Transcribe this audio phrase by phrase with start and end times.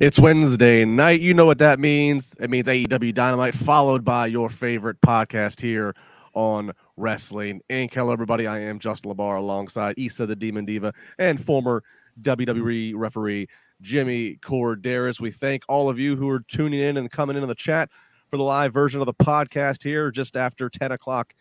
[0.00, 1.20] It's Wednesday night.
[1.20, 2.34] You know what that means.
[2.40, 5.94] It means AEW Dynamite, followed by your favorite podcast here
[6.32, 7.92] on Wrestling Inc.
[7.92, 8.46] Hello, everybody.
[8.46, 11.82] I am Justin LaBar alongside Isa the Demon Diva and former
[12.22, 13.46] WWE referee
[13.82, 15.20] Jimmy Korderas.
[15.20, 17.90] We thank all of you who are tuning in and coming in the chat
[18.30, 21.34] for the live version of the podcast here just after 10 o'clock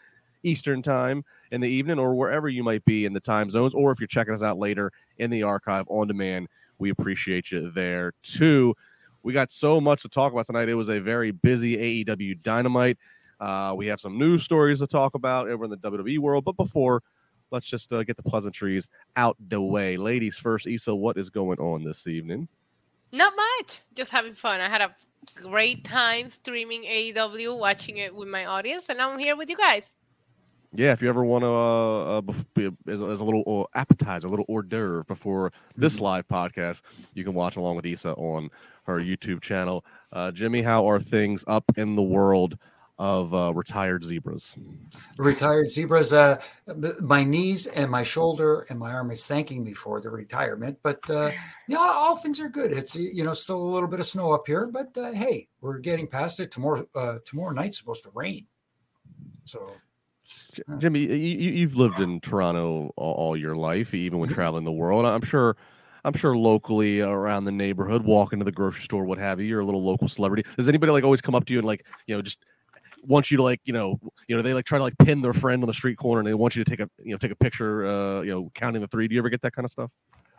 [0.43, 3.93] Eastern time in the evening or wherever you might be in the time zones, or
[3.93, 8.13] if you're checking us out later in the archive on demand we appreciate you there
[8.23, 8.75] too.
[9.21, 10.69] We got so much to talk about tonight.
[10.69, 12.97] It was a very busy AEW Dynamite.
[13.39, 16.45] Uh, we have some news stories to talk about over in the WWE world.
[16.45, 17.03] But before,
[17.51, 19.97] let's just uh, get the pleasantries out the way.
[19.97, 22.47] Ladies first, Isa, what is going on this evening?
[23.11, 23.81] Not much.
[23.93, 24.61] Just having fun.
[24.61, 24.95] I had a
[25.35, 29.95] great time streaming AEW, watching it with my audience, and I'm here with you guys
[30.73, 34.27] yeah, if you ever want to, uh, uh, as, a, as a little uh, appetizer,
[34.27, 36.05] a little hors d'oeuvre before this mm-hmm.
[36.05, 38.49] live podcast, you can watch along with Isa on
[38.85, 39.83] her YouTube channel.
[40.13, 42.57] Uh, Jimmy, how are things up in the world
[42.99, 44.57] of uh, retired zebras?
[45.17, 46.11] Retired zebras.
[46.11, 46.39] Uh,
[46.99, 51.09] my knees and my shoulder and my arm is thanking me for the retirement, but
[51.09, 51.31] uh,
[51.67, 52.71] yeah, all things are good.
[52.71, 55.79] It's you know still a little bit of snow up here, but uh, hey, we're
[55.79, 56.51] getting past it.
[56.51, 58.45] Tomorrow, uh, tomorrow night's supposed to rain,
[59.45, 59.71] so
[60.77, 64.35] Jimmy, you, have lived in Toronto all, all, your life, even when mm-hmm.
[64.35, 65.05] traveling the world.
[65.05, 65.55] I'm sure,
[66.03, 69.45] I'm sure locally around the neighborhood, walking to the grocery store, what have you.
[69.45, 70.43] You're a little local celebrity.
[70.57, 72.39] Does anybody like always come up to you and like, you know, just
[73.07, 75.33] want you to like, you know, you know, they like try to like pin their
[75.33, 77.31] friend on the street corner and they want you to take a, you know, take
[77.31, 79.07] a picture, uh, you know, counting the three.
[79.07, 79.91] Do you ever get that kind of stuff?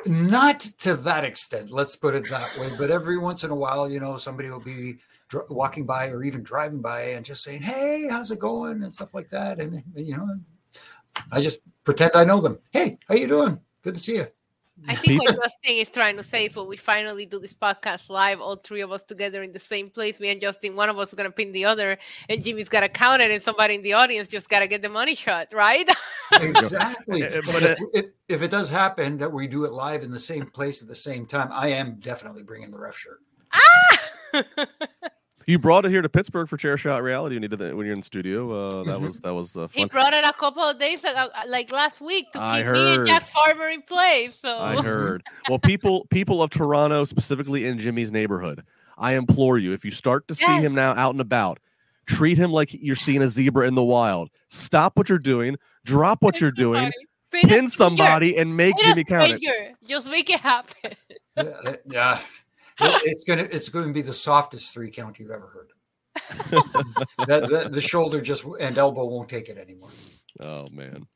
[0.07, 1.71] Not to that extent.
[1.71, 2.71] Let's put it that way.
[2.79, 4.97] But every once in a while, you know, somebody will be
[5.31, 8.93] dr- walking by or even driving by and just saying, "Hey, how's it going?" and
[8.93, 9.59] stuff like that.
[9.61, 10.39] And you know,
[11.33, 12.59] I just pretend I know them.
[12.71, 13.61] Hey, how you doing?
[13.83, 14.27] Good to see you.
[14.89, 18.09] I think what Justin is trying to say is when we finally do this podcast
[18.09, 20.99] live, all three of us together in the same place, me and Justin, one of
[20.99, 21.99] us is gonna pin the other,
[22.29, 25.15] and Jimmy's gotta count it, and somebody in the audience just gotta get the money
[25.15, 25.89] shot, right?
[26.33, 27.21] exactly.
[27.21, 30.47] but if, if, if, it does happen that we do it live in the same
[30.47, 33.21] place at the same time, I am definitely bringing the ref shirt.
[33.53, 34.01] Ah!
[35.51, 37.85] You brought it here to Pittsburgh for Chair Shot Reality when you did that when
[37.85, 38.45] you're in the studio.
[38.47, 39.05] Uh, that mm-hmm.
[39.05, 39.71] was that was uh, fun.
[39.73, 42.67] He brought it a couple of days ago, uh, like last week, to I keep
[42.67, 42.75] heard.
[42.77, 44.39] me and Jack Farmer in place.
[44.41, 45.25] So I heard.
[45.49, 48.63] Well, people people of Toronto, specifically in Jimmy's neighborhood,
[48.97, 51.59] I implore you, if you start to see him now out and about,
[52.07, 54.31] treat him like you're seeing a zebra in the wild.
[54.47, 56.93] Stop what you're doing, drop what you're doing,
[57.33, 59.75] pin, pin somebody, and make pin Jimmy count it.
[59.85, 60.93] Just make it happen.
[61.37, 62.21] yeah, yeah
[62.81, 65.73] it's gonna it's going to be the softest three count you've ever heard.
[67.27, 69.91] that, that, the shoulder just and elbow won't take it anymore.
[70.41, 71.07] Oh man.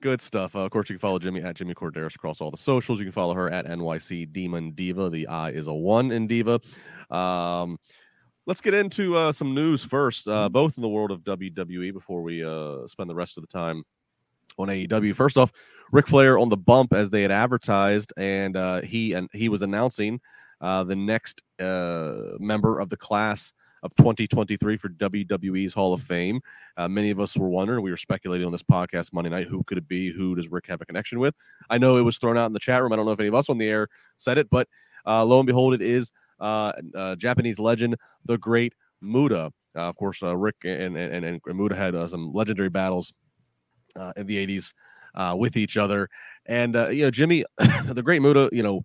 [0.00, 0.54] Good stuff.
[0.54, 2.98] Uh, of course, you can follow Jimmy at Jimmy Korderas across all the socials.
[2.98, 5.08] You can follow her at NYC Demon Diva.
[5.08, 6.60] The I is a one in Diva.
[7.10, 7.78] Um,
[8.46, 12.22] let's get into uh, some news first, uh, both in the world of WWE before
[12.22, 13.82] we uh, spend the rest of the time
[14.58, 15.14] on AEW.
[15.14, 15.52] First off,
[15.92, 19.62] Ric Flair on the bump as they had advertised, and uh, he and he was
[19.62, 20.20] announcing
[20.60, 26.40] uh, the next uh, member of the class of 2023 for WWE's Hall of Fame.
[26.76, 29.62] Uh, many of us were wondering, we were speculating on this podcast Monday night, who
[29.64, 30.10] could it be?
[30.10, 31.34] Who does Ric have a connection with?
[31.70, 32.92] I know it was thrown out in the chat room.
[32.92, 34.68] I don't know if any of us on the air said it, but
[35.06, 39.52] uh, lo and behold, it is uh, uh Japanese legend, the Great Muta.
[39.74, 43.14] Uh, of course, uh, Ric and, and, and, and Muta had some legendary battles
[43.96, 44.74] Uh, in the 80s
[45.14, 46.08] uh, with each other.
[46.46, 47.44] And, uh, you know, Jimmy,
[47.86, 48.84] the Great Muta, you know,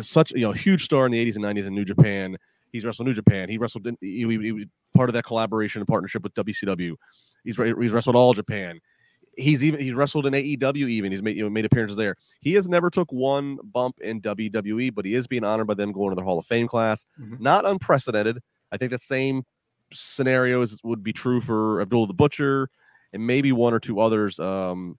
[0.00, 2.36] such, you know, huge star in the 80s and 90s in New Japan
[2.72, 3.48] He's wrestled New Japan.
[3.48, 6.94] He wrestled in, he, he, he, part of that collaboration and partnership with WCW.
[7.44, 8.80] He's he's wrestled all Japan.
[9.36, 10.88] He's even he's wrestled in AEW.
[10.88, 12.16] Even he's made you know, made appearances there.
[12.40, 15.92] He has never took one bump in WWE, but he is being honored by them
[15.92, 17.04] going to their Hall of Fame class.
[17.20, 17.42] Mm-hmm.
[17.42, 18.40] Not unprecedented.
[18.70, 19.42] I think that same
[19.92, 22.68] scenarios would be true for Abdullah the Butcher
[23.12, 24.38] and maybe one or two others.
[24.38, 24.96] Um,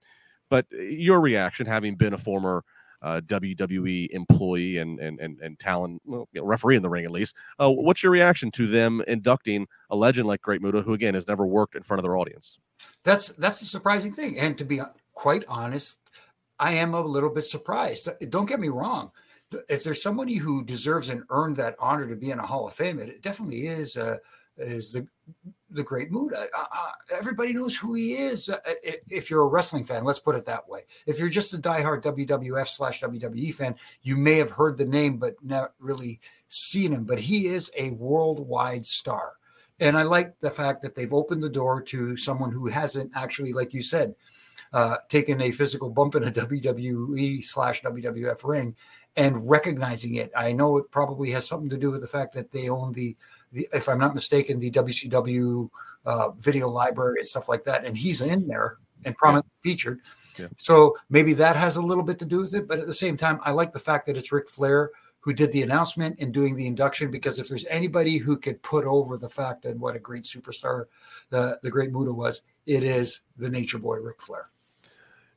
[0.50, 2.64] but your reaction, having been a former
[3.04, 7.06] uh, WWE employee and and and, and talent well, you know, referee in the ring
[7.06, 7.36] at least.
[7.60, 11.28] Uh, what's your reaction to them inducting a legend like Great Muta, who again has
[11.28, 12.58] never worked in front of their audience?
[13.04, 14.80] That's that's a surprising thing, and to be
[15.14, 16.00] quite honest,
[16.60, 18.10] I am a little bit surprised.
[18.30, 19.12] Don't get me wrong.
[19.70, 22.74] If there's somebody who deserves and earned that honor to be in a Hall of
[22.74, 24.18] Fame, it definitely is uh,
[24.58, 25.08] is the
[25.74, 26.48] the great Muta.
[26.56, 28.50] Uh, uh, everybody knows who he is.
[28.50, 30.82] Uh, if you're a wrestling fan, let's put it that way.
[31.08, 35.18] If you're just a diehard WWF slash WWE fan, you may have heard the name
[35.18, 37.06] but not really seen him.
[37.06, 39.34] But he is a worldwide star.
[39.80, 43.54] And I like the fact that they've opened the door to someone who hasn't actually,
[43.54, 44.14] like you said,
[44.72, 48.76] uh, taken a physical bump in a WWE slash WWF ring
[49.16, 50.32] and recognizing it.
[50.36, 53.16] I know it probably has something to do with the fact that they own the
[53.54, 55.70] the, if I'm not mistaken, the WCW
[56.06, 57.86] uh, video library and stuff like that.
[57.86, 59.72] And he's in there and prominently yeah.
[59.72, 60.00] featured.
[60.38, 60.48] Yeah.
[60.58, 62.68] So maybe that has a little bit to do with it.
[62.68, 64.92] But at the same time, I like the fact that it's Ric Flair
[65.24, 68.84] who did the announcement and doing the induction because if there's anybody who could put
[68.84, 70.86] over the fact that what a great superstar
[71.30, 74.50] the, the great Muta was, it is the nature boy Ric Flair.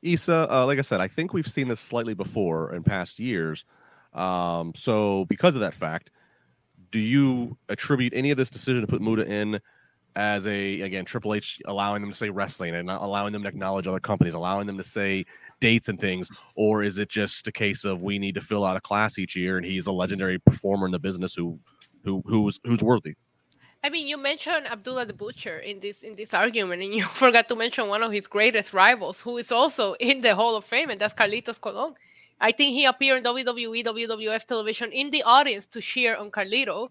[0.03, 3.65] Isa, uh, like I said, I think we've seen this slightly before in past years.
[4.12, 6.11] Um, so because of that fact,
[6.91, 9.61] do you attribute any of this decision to put Muta in
[10.17, 13.49] as a again Triple H allowing them to say wrestling and not allowing them to
[13.49, 15.25] acknowledge other companies, allowing them to say
[15.61, 18.77] dates and things, or is it just a case of we need to fill out
[18.77, 21.59] a class each year and he's a legendary performer in the business who
[22.03, 23.15] who who's who's worthy?
[23.85, 27.49] I mean, you mentioned Abdullah the Butcher in this in this argument, and you forgot
[27.49, 30.91] to mention one of his greatest rivals, who is also in the Hall of Fame,
[30.91, 31.94] and that's Carlitos Colon.
[32.41, 36.91] I think he appeared in WWE, WWF television in the audience to cheer on Carlito.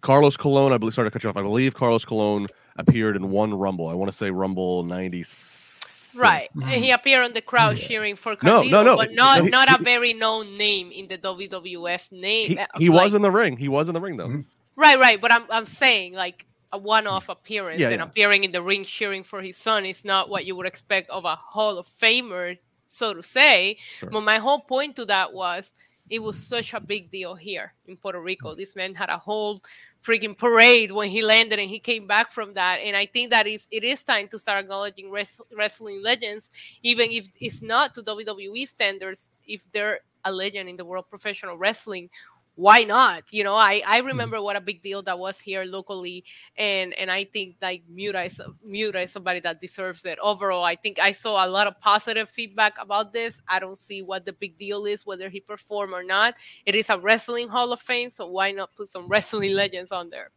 [0.00, 1.36] Carlos Colon, I believe, sorry to cut you off.
[1.36, 3.88] I believe Carlos Colon appeared in one Rumble.
[3.88, 6.18] I want to say Rumble 96.
[6.20, 6.48] Right.
[6.68, 8.96] And he appeared on the crowd cheering for Carlito, no, no, no.
[8.96, 12.48] but not, no, he, not a very known name in the WWF name.
[12.48, 13.56] He, uh, he like, was in the ring.
[13.56, 14.28] He was in the ring, though.
[14.28, 14.40] Mm-hmm.
[14.76, 15.20] Right, right.
[15.20, 18.04] But I'm, I'm saying, like, a one-off appearance yeah, and yeah.
[18.04, 21.24] appearing in the ring cheering for his son is not what you would expect of
[21.24, 22.58] a Hall of Famer
[22.94, 23.78] so to say.
[23.98, 24.10] Sure.
[24.10, 25.74] But my whole point to that was
[26.10, 28.52] it was such a big deal here in Puerto Rico.
[28.52, 28.56] Mm.
[28.56, 29.60] This man had a whole
[30.02, 32.80] freaking parade when he landed and he came back from that.
[32.80, 36.50] And I think that is it is time to start acknowledging res- wrestling legends,
[36.82, 39.30] even if it's not to WWE standards.
[39.46, 42.10] If they're a legend in the world of professional wrestling,
[42.56, 44.06] why not you know i i mm-hmm.
[44.08, 46.24] remember what a big deal that was here locally
[46.56, 50.76] and and i think like muta is muta is somebody that deserves it overall i
[50.76, 54.32] think i saw a lot of positive feedback about this i don't see what the
[54.32, 56.34] big deal is whether he performed or not
[56.64, 60.10] it is a wrestling hall of fame so why not put some wrestling legends on
[60.10, 60.30] there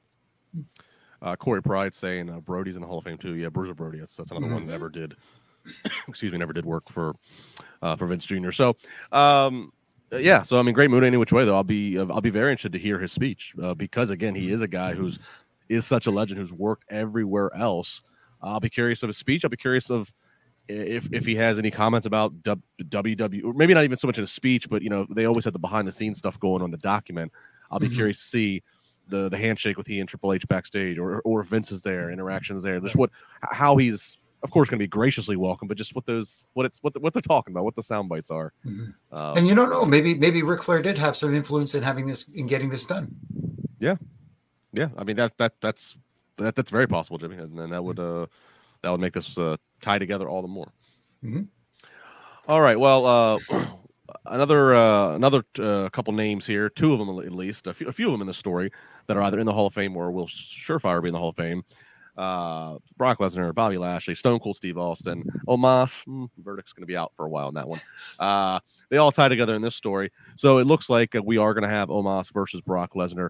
[1.20, 3.34] uh, Corey Pride saying uh, Brody's in the Hall of Fame too.
[3.34, 3.98] Yeah, Bruiser Brody.
[3.98, 4.54] That's, that's another mm-hmm.
[4.54, 5.16] one that never did.
[6.08, 7.16] excuse me, never did work for
[7.82, 8.52] uh, for Vince Jr.
[8.52, 8.76] So,
[9.12, 9.72] um,
[10.12, 11.56] yeah, so I mean, great Muta any which way though.
[11.56, 14.52] I'll be uh, I'll be very interested to hear his speech uh, because again, he
[14.52, 15.20] is a guy who's
[15.70, 18.02] is such a legend who's worked everywhere else.
[18.42, 19.44] I'll be curious of his speech.
[19.44, 20.14] I'll be curious of
[20.70, 24.24] if if he has any comments about WW or maybe not even so much in
[24.24, 26.72] a speech, but you know they always had the behind the scenes stuff going on
[26.72, 27.32] the document.
[27.70, 27.96] I'll be mm-hmm.
[27.96, 28.64] curious to see
[29.08, 32.64] the the handshake with he and Triple H backstage, or or Vince is there, interactions
[32.64, 32.80] there.
[32.80, 33.10] Just what
[33.42, 36.80] how he's of course, going to be graciously welcome, but just what those what it's
[36.80, 38.54] what the, what they're talking about, what the sound bites are.
[38.66, 39.16] Mm-hmm.
[39.16, 42.08] Um, and you don't know, maybe maybe Ric Flair did have some influence in having
[42.08, 43.16] this in getting this done.
[43.80, 43.96] Yeah,
[44.74, 45.98] Yeah, I mean that that that's
[46.38, 48.28] that, that's very possible, Jimmy, and then that would uh
[48.82, 50.72] that would make this uh, tie together all the more.
[51.24, 51.48] Mhm.
[52.48, 53.40] All right, well, uh,
[54.28, 57.92] another uh, another uh, couple names here, two of them at least, a few, a
[57.92, 58.72] few of them in the story
[59.08, 61.30] that are either in the Hall of Fame or will surefire be in the Hall
[61.30, 61.64] of Fame.
[62.18, 66.04] Uh, Brock Lesnar, Bobby Lashley, Stone Cold Steve Austin, Omos.
[66.06, 67.80] Mm, verdict's going to be out for a while in that one.
[68.20, 68.60] Uh,
[68.90, 70.12] they all tie together in this story.
[70.36, 73.30] So it looks like uh, we are going to have Omos versus Brock Lesnar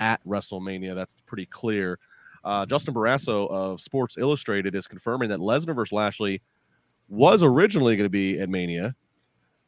[0.00, 0.96] at WrestleMania.
[0.96, 2.00] That's pretty clear.
[2.42, 6.42] Uh, Justin Barrasso of Sports Illustrated is confirming that Lesnar versus Lashley
[7.08, 8.96] was originally going to be at Mania.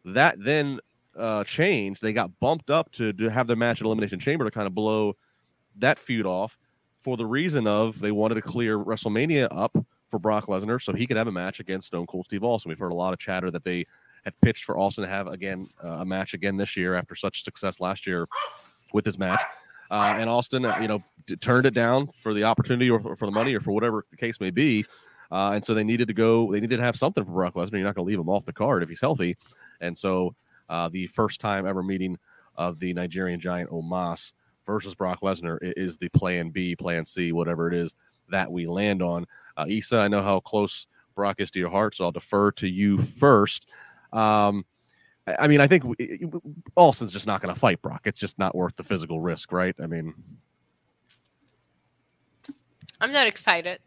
[0.04, 0.80] That then
[1.16, 2.02] uh, changed.
[2.02, 4.74] They got bumped up to, to have their match at Elimination Chamber to kind of
[4.74, 5.14] blow
[5.78, 6.58] that feud off
[7.06, 9.72] for the reason of they wanted to clear WrestleMania up
[10.10, 12.68] for Brock Lesnar so he could have a match against Stone Cold Steve Austin.
[12.68, 13.86] We've heard a lot of chatter that they
[14.24, 17.44] had pitched for Austin to have again uh, a match again this year after such
[17.44, 18.26] success last year
[18.92, 19.40] with his match.
[19.88, 20.98] Uh, and Austin, uh, you know,
[21.28, 24.16] d- turned it down for the opportunity or for the money or for whatever the
[24.16, 24.84] case may be.
[25.30, 27.74] Uh, and so they needed to go, they needed to have something for Brock Lesnar.
[27.74, 29.36] You're not going to leave him off the card if he's healthy.
[29.80, 30.34] And so
[30.68, 32.18] uh, the first time ever meeting
[32.56, 34.32] of the Nigerian giant Omos
[34.66, 37.94] versus Brock Lesnar is the plan B, plan C, whatever it is
[38.28, 39.26] that we land on.
[39.56, 42.68] Uh, Isa, I know how close Brock is to your heart, so I'll defer to
[42.68, 43.70] you first.
[44.12, 44.64] Um,
[45.26, 45.84] I mean, I think
[46.76, 48.02] Austin's just not going to fight Brock.
[48.04, 49.74] It's just not worth the physical risk, right?
[49.82, 50.14] I mean,
[53.00, 53.80] I'm not excited.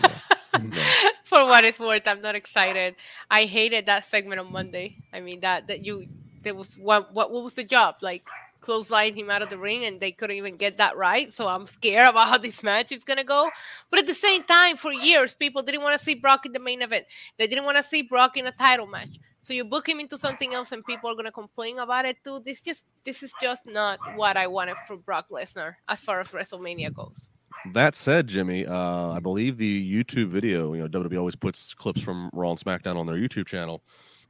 [1.24, 2.94] For what it's worth, I'm not excited.
[3.28, 4.96] I hated that segment on Monday.
[5.12, 6.06] I mean that that you
[6.42, 8.28] there was what what what was the job like
[8.64, 11.32] clothesline him out of the ring and they couldn't even get that right.
[11.32, 13.50] So I'm scared about how this match is gonna go.
[13.90, 16.60] But at the same time, for years people didn't want to see Brock in the
[16.60, 17.04] main event.
[17.38, 19.18] They didn't want to see Brock in a title match.
[19.42, 22.40] So you book him into something else and people are gonna complain about it too.
[22.44, 26.28] This just this is just not what I wanted for Brock Lesnar as far as
[26.28, 27.28] WrestleMania goes.
[27.72, 32.00] that said, Jimmy, uh, I believe the YouTube video, you know, WWE always puts clips
[32.00, 33.82] from Raw and SmackDown on their YouTube channel.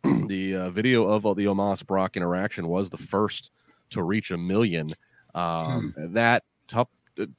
[0.27, 3.51] the uh, video of the Omos Brock interaction was the first
[3.91, 4.93] to reach a million.
[5.35, 6.91] Um, That top,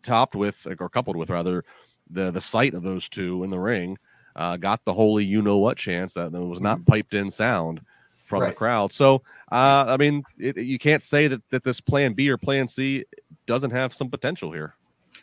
[0.03, 1.63] topped with, or coupled with rather,
[2.09, 3.97] the the sight of those two in the ring
[4.35, 7.81] uh, got the holy you know what chance that was not piped in sound
[8.25, 8.91] from the crowd.
[8.91, 9.21] So,
[9.51, 13.05] uh, I mean, it, you can't say that, that this plan B or plan C
[13.45, 14.75] doesn't have some potential here.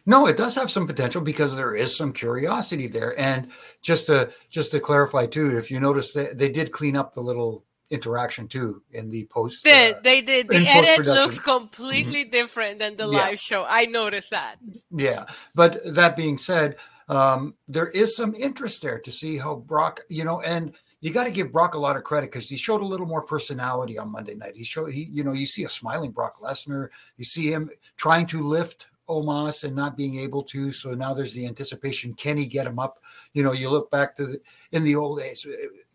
[0.07, 3.19] No, it does have some potential because there is some curiosity there.
[3.19, 3.51] And
[3.83, 7.21] just to just to clarify too, if you notice that they did clean up the
[7.21, 9.65] little interaction too in the post.
[9.65, 13.19] Did uh, they did the edit looks completely different than the Yeah.
[13.19, 13.65] live show.
[13.69, 14.57] I noticed that.
[14.91, 16.77] Yeah, but that being said,
[17.09, 21.25] um, there is some interest there to see how Brock, you know, and you got
[21.25, 24.11] to give Brock a lot of credit because he showed a little more personality on
[24.11, 24.57] Monday night.
[24.57, 28.27] He showed he, you know, you see a smiling Brock Lesnar, you see him trying
[28.27, 30.73] to lift Omos and not being able to.
[30.73, 32.99] So now there's the anticipation: can he get him up?
[33.35, 35.47] You know, you look back to the, in the old days,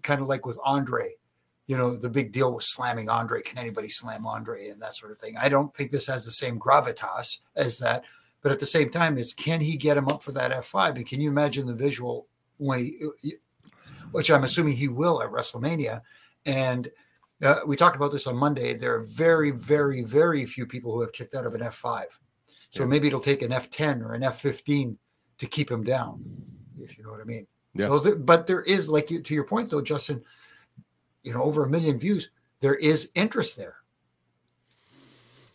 [0.04, 1.16] kind of like with Andre.
[1.68, 3.42] You know, the big deal was slamming Andre.
[3.42, 5.36] Can anybody slam Andre and that sort of thing?
[5.38, 8.06] I don't think this has the same gravitas as that.
[8.42, 10.96] But at the same time, is can he get him up for that F5?
[10.96, 13.34] And can you imagine the visual when he,
[14.12, 16.02] which I'm assuming he will at WrestleMania?
[16.46, 16.90] And
[17.44, 18.74] uh, we talked about this on Monday.
[18.74, 22.04] There are very, very, very few people who have kicked out of an F5.
[22.70, 22.90] So Yeah.
[22.90, 24.98] maybe it'll take an F10 or an F15
[25.40, 26.24] to keep him down,
[26.80, 27.46] if you know what I mean.
[27.74, 27.88] Yeah.
[27.88, 30.24] So, there, but there is, like you, to your point though, Justin,
[31.28, 32.30] you know, over a million views,
[32.62, 33.76] there is interest there.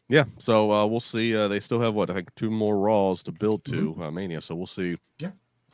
[0.08, 1.34] Yeah, so uh, we'll see.
[1.34, 4.42] Uh, they still have what I think two more Raws to build to uh, Mania,
[4.42, 4.98] so we'll see.
[5.18, 5.30] Yeah.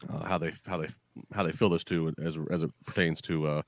[0.08, 0.88] uh, how they how they
[1.34, 3.62] how they fill this two as as it pertains to uh,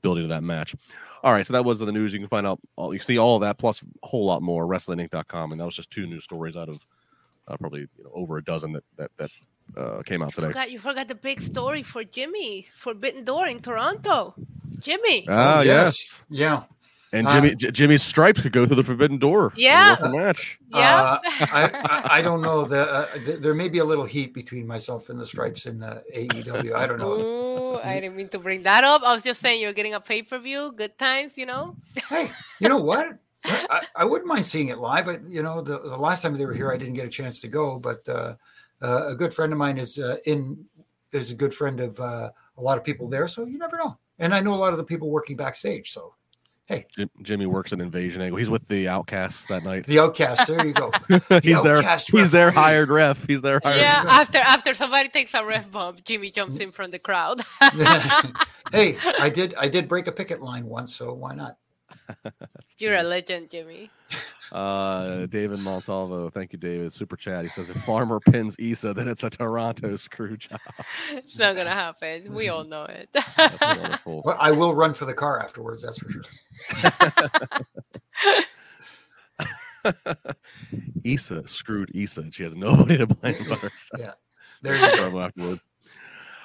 [0.00, 0.74] building to that match.
[1.22, 2.14] All right, so that was the news.
[2.14, 4.66] You can find out all you see all of that plus a whole lot more
[4.66, 6.86] wrestlinginc.com, and that was just two news stories out of
[7.48, 9.30] uh, probably you know, over a dozen that that that
[9.76, 10.48] uh, came out today.
[10.48, 14.34] Forgot you forgot the big story for Jimmy Forbidden Door in Toronto.
[14.80, 15.26] Jimmy.
[15.28, 16.26] Ah, Oh, yes.
[16.30, 16.62] Yeah.
[17.12, 19.52] and Uh, Jimmy J- Jimmy's stripes could go through the forbidden door.
[19.56, 19.96] Yeah.
[20.00, 20.58] local match.
[20.68, 21.02] yeah.
[21.02, 21.18] Uh,
[21.52, 22.64] I, I, I don't know.
[22.64, 25.78] The, uh, th- there may be a little heat between myself and the stripes in
[25.80, 26.74] the AEW.
[26.74, 27.12] I don't know.
[27.12, 29.02] Ooh, I didn't mean to bring that up.
[29.02, 30.72] I was just saying you're getting a pay per view.
[30.76, 31.76] Good times, you know.
[32.08, 32.30] Hey,
[32.60, 33.18] you know what?
[33.44, 35.04] I, I wouldn't mind seeing it live.
[35.06, 37.40] But you know, the, the last time they were here, I didn't get a chance
[37.42, 37.78] to go.
[37.78, 38.34] But uh, uh,
[38.80, 40.64] a good friend of mine is uh, in.
[41.12, 43.96] Is a good friend of uh, a lot of people there, so you never know.
[44.18, 45.90] And I know a lot of the people working backstage.
[45.90, 46.14] So
[46.68, 48.38] Jim, Jimmy works at Invasion Angle.
[48.38, 49.86] He's with the Outcasts that night.
[49.86, 50.48] the Outcasts.
[50.48, 50.90] There you go.
[51.40, 51.76] he's there.
[51.76, 53.24] outcast He's their hired ref.
[53.26, 53.80] He's their hired.
[53.80, 54.02] Yeah.
[54.02, 54.08] go.
[54.08, 57.42] After after somebody takes a ref bump, Jimmy jumps in from the crowd.
[58.72, 59.54] hey, I did.
[59.54, 61.56] I did break a picket line once, so why not?
[62.78, 63.90] You're a legend, Jimmy.
[64.52, 66.92] Uh, David Montalvo, thank you, David.
[66.92, 67.42] Super chat.
[67.42, 70.60] He says if Farmer pins Isa, then it's a Toronto screw job.
[71.10, 72.32] It's not gonna happen.
[72.32, 73.08] We all know it.
[73.12, 74.06] That's.
[74.06, 75.82] Well, I will run for the car afterwards.
[75.82, 76.22] That's for sure.
[81.02, 84.00] Isa screwed Isa, and she has nobody to blame but herself.
[84.00, 84.12] Yeah.
[84.62, 84.96] There you go.
[84.96, 85.64] Trouble afterwards.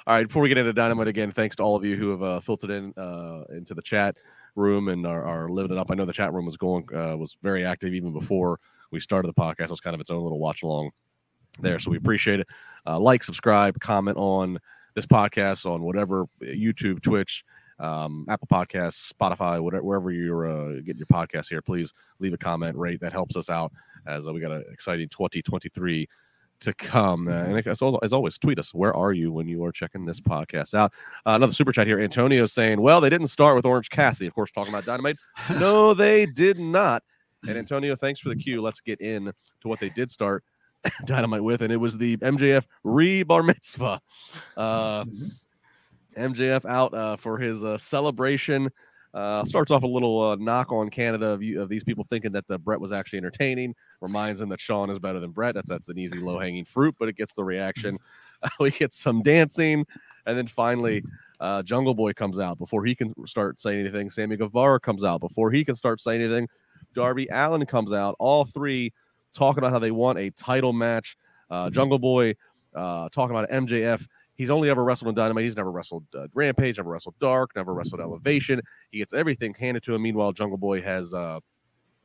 [0.08, 2.22] All right, before we get into Dynamite again, thanks to all of you who have
[2.24, 4.16] uh, filtered in uh, into the chat
[4.54, 5.90] room and are, are living it up.
[5.90, 9.28] I know the chat room was going uh, was very active even before we started
[9.28, 9.64] the podcast.
[9.64, 10.90] It was kind of its own little watch along
[11.60, 12.46] there, so we appreciate it.
[12.86, 14.58] Uh, like, subscribe, comment on
[14.94, 17.44] this podcast on whatever YouTube, Twitch,
[17.78, 21.62] um, Apple Podcasts, Spotify, whatever wherever you're uh, getting your podcast here.
[21.62, 23.00] Please leave a comment, rate.
[23.00, 23.72] That helps us out
[24.06, 26.08] as uh, we got an exciting 2023
[26.64, 27.28] to come.
[27.28, 28.74] Uh, and as, as always, tweet us.
[28.74, 30.92] Where are you when you are checking this podcast out?
[31.26, 32.00] Uh, another super chat here.
[32.00, 35.16] Antonio saying, "Well, they didn't start with Orange Cassidy, of course, talking about Dynamite.
[35.58, 37.02] no, they did not."
[37.48, 38.62] And Antonio, thanks for the cue.
[38.62, 40.44] Let's get in to what they did start
[41.04, 44.00] Dynamite with, and it was the MJF re bar mitzvah.
[44.56, 45.04] Uh,
[46.16, 48.70] MJF out uh, for his uh, celebration.
[49.14, 52.32] Uh, starts off a little uh, knock on Canada of, you, of these people thinking
[52.32, 53.74] that the Brett was actually entertaining.
[54.00, 55.54] Reminds them that Sean is better than Brett.
[55.54, 57.98] That's that's an easy low hanging fruit, but it gets the reaction.
[58.60, 59.86] we get some dancing,
[60.26, 61.04] and then finally,
[61.40, 64.08] uh, Jungle Boy comes out before he can start saying anything.
[64.08, 66.48] Sammy Guevara comes out before he can start saying anything.
[66.94, 68.16] Darby Allin comes out.
[68.18, 68.92] All three
[69.34, 71.16] talking about how they want a title match.
[71.50, 72.34] Uh, Jungle Boy
[72.74, 74.06] uh, talking about MJF.
[74.34, 75.44] He's only ever wrestled in Dynamite.
[75.44, 78.60] He's never wrestled uh, Rampage, never wrestled Dark, never wrestled Elevation.
[78.90, 80.02] He gets everything handed to him.
[80.02, 81.40] Meanwhile, Jungle Boy has, uh,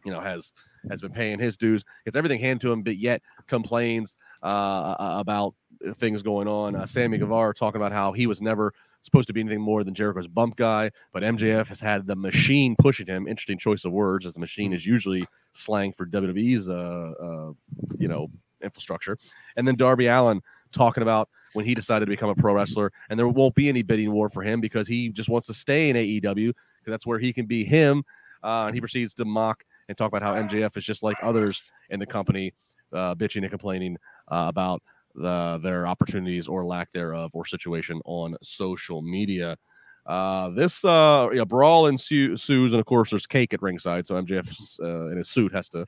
[0.06, 0.54] you know, has
[0.90, 1.84] has been paying his dues.
[2.06, 5.54] Gets everything handed to him, but yet complains uh, about
[5.96, 6.76] things going on.
[6.76, 9.94] Uh, Sammy Guevara talking about how he was never supposed to be anything more than
[9.94, 13.28] Jericho's bump guy, but MJF has had the machine pushing him.
[13.28, 17.52] Interesting choice of words, as the machine is usually slang for WWE's, uh, uh,
[17.98, 18.28] you know,
[18.62, 19.18] infrastructure.
[19.56, 23.20] And then Darby Allin talking about when he decided to become a pro wrestler, and
[23.20, 25.96] there won't be any bidding war for him because he just wants to stay in
[25.96, 28.04] AEW because that's where he can be him.
[28.44, 31.64] Uh, and he proceeds to mock and talk about how MJF is just like others
[31.90, 32.54] in the company,
[32.94, 33.98] uh, bitching and complaining
[34.30, 34.82] uh, about
[35.16, 39.58] the, their opportunities or lack thereof or situation on social media.
[40.06, 44.08] Uh, this uh, know, brawl ensues, and of course, there's cake at ringside.
[44.08, 45.86] So MJF uh, in his suit has to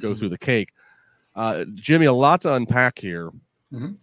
[0.00, 0.70] go through the cake.
[1.34, 3.30] Uh, Jimmy, a lot to unpack here.
[3.72, 3.96] Mhm.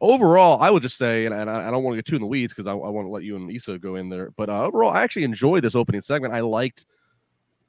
[0.00, 2.22] Overall, I would just say, and, and I, I don't want to get too in
[2.22, 4.30] the weeds because I, I want to let you and Isa go in there.
[4.36, 6.34] But uh, overall, I actually enjoyed this opening segment.
[6.34, 6.86] I liked.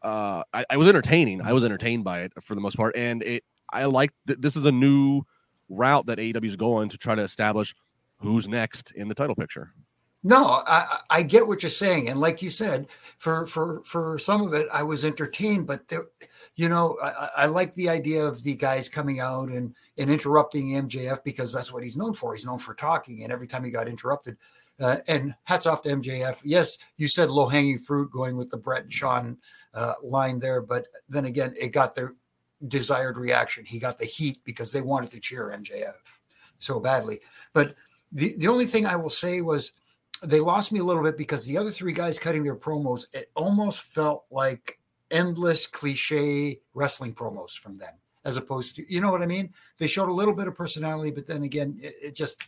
[0.01, 1.41] Uh, I, I was entertaining.
[1.41, 3.43] I was entertained by it for the most part, and it.
[3.71, 5.23] I like that this is a new
[5.69, 7.75] route that AEW is going to try to establish
[8.17, 9.73] who's next in the title picture.
[10.23, 14.19] No, I, I I get what you're saying, and like you said, for for for
[14.19, 15.65] some of it, I was entertained.
[15.65, 16.07] But there,
[16.55, 20.69] you know, I, I like the idea of the guys coming out and and interrupting
[20.69, 22.33] MJF because that's what he's known for.
[22.35, 24.38] He's known for talking, and every time he got interrupted,
[24.79, 26.39] uh, and hats off to MJF.
[26.43, 29.38] Yes, you said low hanging fruit going with the Brett and Sean
[29.73, 32.15] uh, line there, but then again, it got their
[32.67, 33.65] desired reaction.
[33.65, 35.93] He got the heat because they wanted to cheer MJF
[36.59, 37.19] so badly.
[37.53, 37.75] But
[38.12, 39.73] the the only thing I will say was
[40.23, 43.31] they lost me a little bit because the other three guys cutting their promos, it
[43.35, 44.78] almost felt like
[45.11, 47.93] endless cliche wrestling promos from them,
[48.25, 49.53] as opposed to, you know what I mean?
[49.77, 52.43] They showed a little bit of personality, but then again, it, it just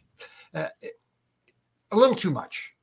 [0.53, 0.99] uh, it-
[1.91, 2.73] a little too much.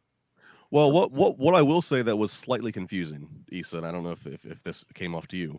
[0.71, 4.03] Well, what what what I will say that was slightly confusing, Isa, and I don't
[4.03, 5.59] know if, if if this came off to you,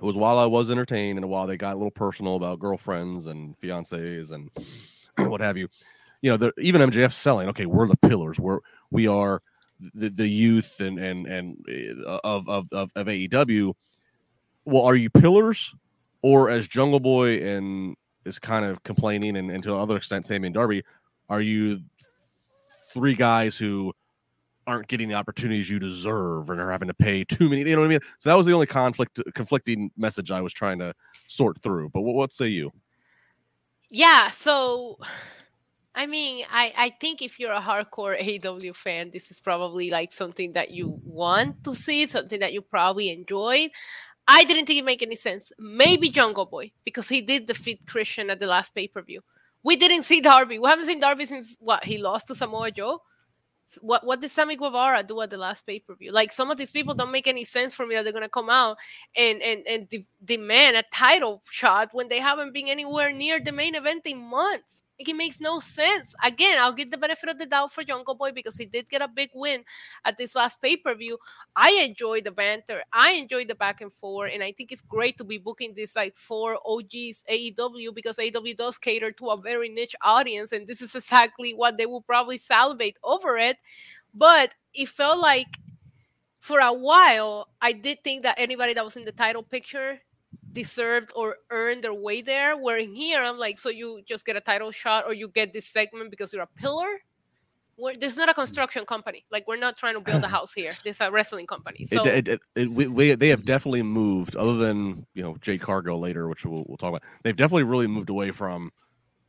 [0.00, 3.28] it was while I was entertained and while they got a little personal about girlfriends
[3.28, 4.50] and fiancés and
[5.30, 5.68] what have you,
[6.22, 7.48] you know, even MJF selling.
[7.50, 8.40] Okay, we're the pillars.
[8.40, 8.58] We're
[8.90, 9.40] we are
[9.94, 11.56] the, the youth and and and
[12.06, 13.74] uh, of of of, of AEW.
[14.64, 15.74] Well, are you pillars,
[16.22, 20.46] or as Jungle Boy and is kind of complaining, and, and to another extent, Sammy
[20.46, 20.84] and Darby,
[21.28, 21.80] are you
[22.92, 23.92] three guys who
[24.66, 27.68] aren't getting the opportunities you deserve and are having to pay too many.
[27.68, 28.00] You know what I mean?
[28.18, 30.94] So that was the only conflict, conflicting message I was trying to
[31.26, 31.90] sort through.
[31.90, 32.70] But what, what say you?
[33.90, 34.98] Yeah, so
[35.94, 40.10] I mean, I I think if you're a hardcore AW fan, this is probably like
[40.12, 43.70] something that you want to see, something that you probably enjoyed.
[44.28, 45.52] I didn't think it make any sense.
[45.58, 49.20] Maybe Jungle Boy because he did defeat Christian at the last pay per view.
[49.62, 50.58] We didn't see Darby.
[50.58, 53.02] We haven't seen Darby since what he lost to Samoa Joe.
[53.80, 56.12] What what did Sammy Guevara do at the last pay per view?
[56.12, 58.50] Like some of these people don't make any sense for me that they're gonna come
[58.50, 58.76] out
[59.16, 63.52] and and and de- demand a title shot when they haven't been anywhere near the
[63.52, 64.81] main event in months.
[65.02, 66.14] Like it makes no sense.
[66.22, 69.02] Again, I'll give the benefit of the doubt for Jungle Boy because he did get
[69.02, 69.64] a big win
[70.04, 71.18] at this last pay per view.
[71.56, 72.84] I enjoy the banter.
[72.92, 75.96] I enjoy the back and forth, and I think it's great to be booking this
[75.96, 80.80] like four OGs AEW because AEW does cater to a very niche audience, and this
[80.80, 83.56] is exactly what they will probably salivate over it.
[84.14, 85.58] But it felt like
[86.38, 89.98] for a while, I did think that anybody that was in the title picture
[90.52, 92.56] deserved or earned their way there.
[92.56, 95.52] Where in here, I'm like, so you just get a title shot or you get
[95.52, 97.00] this segment because you're a pillar.
[97.78, 98.36] We're, this is not a mm.
[98.36, 99.24] construction company.
[99.30, 100.72] Like we're not trying to build a house here.
[100.84, 101.86] This is a wrestling company.
[101.86, 105.62] So it, it, it, we, we, they have definitely moved, other than you know Jade
[105.62, 107.02] Cargill later, which we'll, we'll talk about.
[107.22, 108.70] They've definitely really moved away from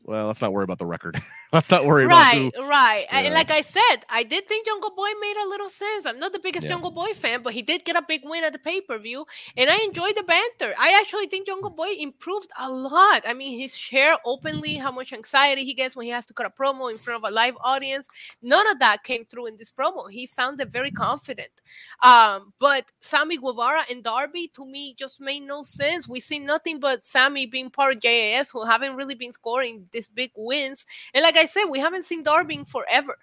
[0.06, 1.22] well, let's not worry about the record.
[1.54, 3.08] let's not worry right, about Right, right.
[3.12, 6.06] And like I said, I did think Jungle Boy made a little sense.
[6.06, 6.74] I'm not the biggest yeah.
[6.74, 9.26] Jungle Boy fan, but he did get a big win at the pay per view,
[9.56, 10.74] and I enjoyed the banter.
[10.78, 13.24] I actually think Jungle Boy improved a lot.
[13.26, 16.46] I mean, his share openly how much anxiety he gets when he has to cut
[16.46, 18.08] a promo in front of a live audience.
[18.42, 20.12] None of that came through in this promo.
[20.12, 21.52] He sounded very confident.
[22.02, 26.10] Um, but Sammy Guevara and Darby to me just made no sense.
[26.10, 30.08] We see nothing but Sammy being part of JAS, who haven't really been scoring these
[30.08, 30.86] big wins.
[31.14, 33.18] And like I said, we haven't seen Darby forever.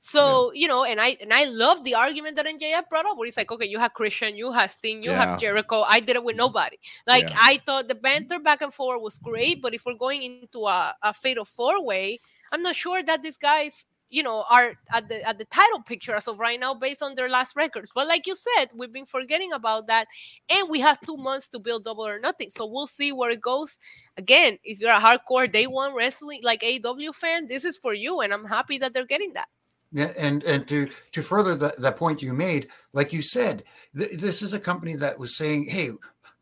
[0.00, 0.60] So yeah.
[0.60, 3.36] you know, and I and I love the argument that MJF brought up, where he's
[3.36, 5.24] like, okay, you have Christian, you have Sting, you yeah.
[5.24, 5.82] have Jericho.
[5.82, 6.46] I did it with mm-hmm.
[6.46, 6.78] nobody.
[7.06, 7.36] Like yeah.
[7.36, 10.94] I thought the banter back and forth was great, but if we're going into a,
[11.02, 12.20] a fatal four way,
[12.52, 16.14] I'm not sure that these guys you know are at the at the title picture
[16.14, 17.90] as of right now based on their last records.
[17.94, 20.06] But like you said we've been forgetting about that
[20.50, 22.50] and we have two months to build double or nothing.
[22.50, 23.78] So we'll see where it goes.
[24.16, 28.20] Again if you're a hardcore day one wrestling like aw fan this is for you
[28.20, 29.48] and i'm happy that they're getting that.
[29.90, 33.64] Yeah, and and to to further the, that point you made, like you said,
[33.96, 35.92] th- this is a company that was saying, "Hey,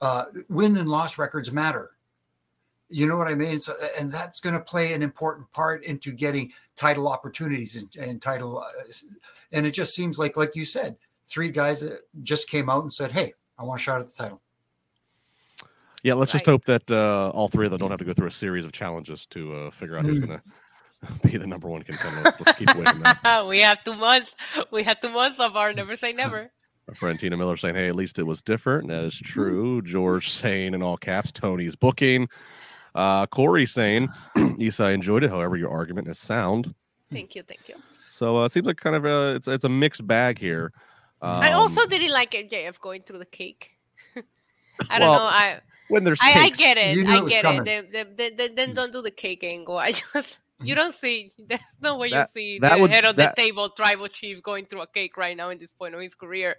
[0.00, 1.95] uh, win and loss records matter."
[2.88, 3.60] You know what I mean?
[3.60, 8.22] So, and that's going to play an important part into getting title opportunities and, and
[8.22, 8.58] title.
[8.60, 8.92] Uh,
[9.52, 10.96] and it just seems like, like you said,
[11.26, 14.12] three guys that just came out and said, "Hey, I want a shot at the
[14.12, 14.40] title."
[16.02, 18.28] Yeah, let's just hope that uh, all three of them don't have to go through
[18.28, 20.28] a series of challenges to uh, figure out who's mm.
[20.28, 20.40] going
[21.22, 22.22] to be the number one contender.
[22.22, 23.02] Let's, let's keep waiting.
[23.48, 24.36] we have two months.
[24.70, 26.52] We have two months of our never say never.
[26.88, 29.82] Our friend Tina Miller saying, "Hey, at least it was different." That is true.
[29.82, 32.28] George saying in all caps, "Tony's booking."
[32.96, 34.08] Uh, Corey saying,
[34.58, 35.30] Isa, I enjoyed it.
[35.30, 36.74] However, your argument is sound.
[37.12, 37.42] Thank you.
[37.42, 37.74] Thank you.
[38.08, 40.72] So uh, it seems like kind of a it's it's a mixed bag here.
[41.20, 43.72] Um, I also didn't like MJF going through the cake.
[44.90, 45.24] I don't well, know.
[45.26, 46.96] I when there's I, I, get it.
[46.96, 47.92] You I get it.
[48.16, 49.76] Then, then, then don't do the cake angle.
[49.78, 53.16] I just you don't see there's no way that, you see the would, head of
[53.16, 56.00] that, the table tribal chief going through a cake right now in this point of
[56.00, 56.56] his career.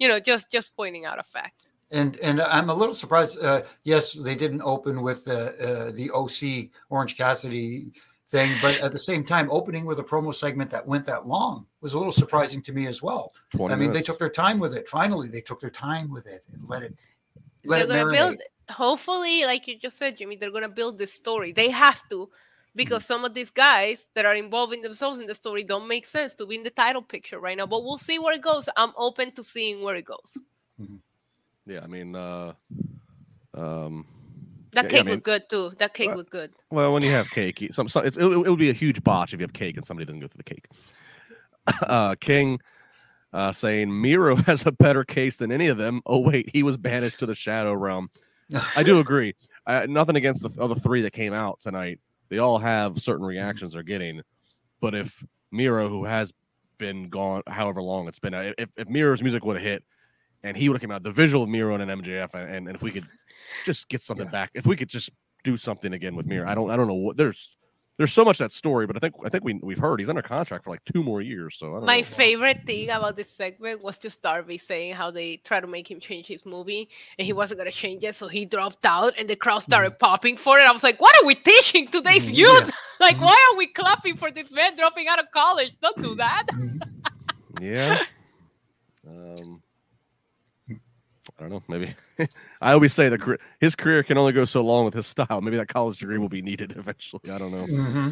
[0.00, 3.38] You know, just just pointing out a fact and and I'm a little surprised.
[3.42, 7.92] Uh, yes, they didn't open with uh, uh, the OC Orange Cassidy
[8.28, 11.66] thing, but at the same time, opening with a promo segment that went that long
[11.80, 13.32] was a little surprising to me as well.
[13.54, 13.98] I mean, minutes.
[13.98, 14.88] they took their time with it.
[14.88, 16.94] Finally, they took their time with it and let it.
[17.64, 18.42] Let they're it gonna build.
[18.70, 21.52] Hopefully, like you just said, Jimmy, they're gonna build this story.
[21.52, 22.28] They have to
[22.76, 23.14] because mm-hmm.
[23.14, 26.46] some of these guys that are involving themselves in the story don't make sense to
[26.46, 27.66] be in the title picture right now.
[27.66, 28.68] But we'll see where it goes.
[28.76, 30.36] I'm open to seeing where it goes.
[30.80, 30.96] Mm-hmm.
[31.68, 32.54] Yeah, I mean, uh,
[33.54, 34.06] um,
[34.72, 35.72] that yeah, cake yeah, I mean, looked good too.
[35.78, 36.52] That cake well, looked good.
[36.70, 39.40] Well, when you have cake, some, some it, it, would be a huge botch if
[39.40, 40.66] you have cake and somebody doesn't go through the cake.
[41.82, 42.58] Uh, King
[43.34, 46.00] uh, saying Miro has a better case than any of them.
[46.06, 48.08] Oh wait, he was banished to the Shadow Realm.
[48.74, 49.34] I do agree.
[49.66, 52.00] I, nothing against the other three that came out tonight.
[52.30, 54.22] They all have certain reactions they're getting,
[54.80, 56.32] but if Miro, who has
[56.78, 59.84] been gone however long it's been, if, if Miro's music would have hit,
[60.42, 62.76] and he would have came out the visual of Miro and an MJF, and, and
[62.76, 63.04] if we could
[63.64, 64.32] just get something yeah.
[64.32, 65.10] back, if we could just
[65.44, 67.58] do something again with Miro, I don't I don't know what there's
[67.98, 70.22] there's so much that story, but I think I think we we've heard he's under
[70.22, 71.56] contract for like two more years.
[71.58, 75.66] So my favorite thing about this segment was just Darby saying how they try to
[75.66, 79.14] make him change his movie and he wasn't gonna change it, so he dropped out
[79.18, 80.06] and the crowd started mm-hmm.
[80.06, 80.62] popping for it.
[80.62, 82.36] I was like, what are we teaching today's mm-hmm.
[82.36, 82.66] youth?
[82.66, 82.70] Yeah.
[83.00, 83.24] like, mm-hmm.
[83.24, 85.76] why are we clapping for this man dropping out of college?
[85.80, 86.46] Don't do that.
[87.60, 88.02] yeah.
[89.06, 89.62] Um,
[91.38, 91.62] I don't know.
[91.68, 91.94] Maybe
[92.60, 95.40] I always say that his career can only go so long with his style.
[95.40, 97.30] Maybe that college degree will be needed eventually.
[97.30, 97.66] I don't know.
[97.66, 98.10] Mm-hmm.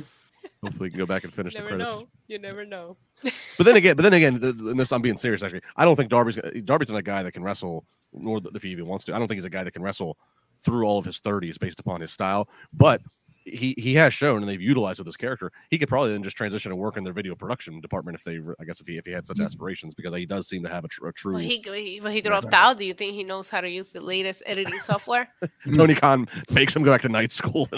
[0.63, 2.01] Hopefully, he can go back and finish the credits.
[2.01, 2.09] Know.
[2.29, 2.97] You never know.
[3.23, 5.43] but then again, but then again, and this I'm being serious.
[5.43, 8.71] Actually, I don't think Darby's Darby's not a guy that can wrestle, nor if he
[8.71, 9.15] even wants to.
[9.15, 10.17] I don't think he's a guy that can wrestle
[10.65, 12.49] through all of his 30s based upon his style.
[12.73, 13.03] But
[13.47, 15.53] he he has shown and they've utilized with his character.
[15.71, 18.39] He could probably then just transition and work in their video production department if they,
[18.61, 20.85] I guess, if he if he had such aspirations, because he does seem to have
[20.85, 21.35] a, tr- a true.
[21.35, 22.79] But he, he, but he dropped out.
[22.79, 25.29] Do you think he knows how to use the latest editing software?
[25.77, 27.69] Tony Khan makes him go back to night school.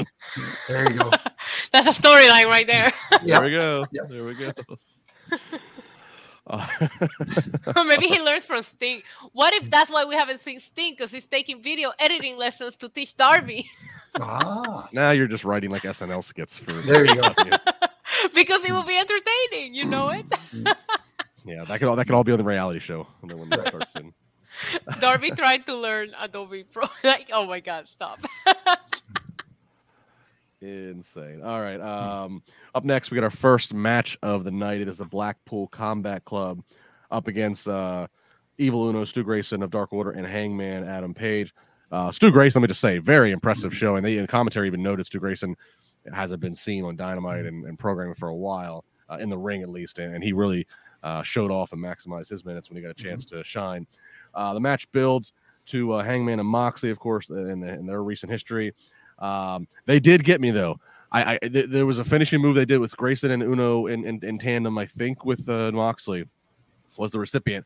[0.69, 1.11] There you go.
[1.73, 2.93] That's a storyline right there.
[3.25, 3.87] There we go.
[3.93, 4.03] Yeah.
[4.09, 4.53] There we go.
[6.47, 6.67] Uh,
[7.85, 9.03] maybe he learns from Sting.
[9.33, 10.95] What if that's why we haven't seen Sting?
[10.95, 13.71] Because he's taking video editing lessons to teach Darby.
[14.21, 16.73] Ah, now you're just writing like SNL skits for.
[16.83, 17.29] There you go.
[18.35, 19.75] because it will be entertaining.
[19.75, 20.27] You know it.
[21.45, 23.07] Yeah, that could all that could all be on the reality show.
[23.23, 24.13] And then when that starts in.
[25.01, 26.87] Darby tried to learn Adobe Pro.
[27.05, 28.21] like, oh my God, stop.
[30.61, 31.43] Insane.
[31.43, 31.81] All right.
[31.81, 32.43] Um,
[32.75, 34.81] up next, we got our first match of the night.
[34.81, 36.63] It is the Blackpool Combat Club
[37.11, 38.09] up against uh,
[38.59, 41.55] Evil Uno, Stu Grayson of Dark Order, and Hangman Adam Page.
[41.91, 43.97] Uh, Stu Grayson, let me just say, very impressive show.
[43.97, 45.57] And they in commentary even noted Stu Grayson
[46.13, 49.63] hasn't been seen on Dynamite and, and programming for a while, uh, in the ring
[49.63, 49.99] at least.
[49.99, 50.67] And, and he really
[51.03, 53.87] uh, showed off and maximized his minutes when he got a chance to shine.
[54.35, 55.33] Uh, the match builds
[55.67, 58.73] to uh, Hangman and Moxley, of course, in, the, in their recent history.
[59.19, 60.79] Um, they did get me though.
[61.11, 64.05] I, I th- there was a finishing move they did with Grayson and Uno in,
[64.05, 64.77] in, in tandem.
[64.77, 66.25] I think with uh, Moxley
[66.97, 67.65] was the recipient,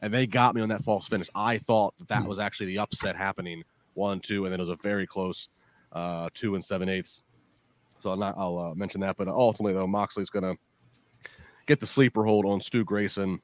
[0.00, 1.28] and they got me on that false finish.
[1.34, 3.62] I thought that that was actually the upset happening
[3.94, 5.48] one two, and then it was a very close
[5.92, 7.22] uh, two and seven eighths.
[7.98, 10.54] So I'll not I'll uh, mention that, but ultimately though Moxley's gonna
[11.66, 13.40] get the sleeper hold on Stu Grayson.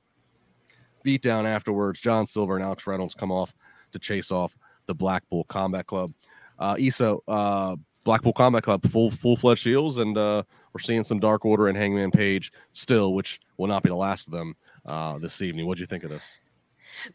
[1.02, 2.00] Beat down afterwards.
[2.00, 3.54] John Silver and Alex Reynolds come off
[3.92, 6.10] to chase off the Blackpool Combat Club.
[6.58, 10.42] Uh, Isa, uh, Blackpool Combat Club, full full fledged heels, and uh,
[10.72, 14.26] we're seeing some Dark Order and Hangman Page still, which will not be the last
[14.26, 15.66] of them uh, this evening.
[15.66, 16.40] What do you think of this?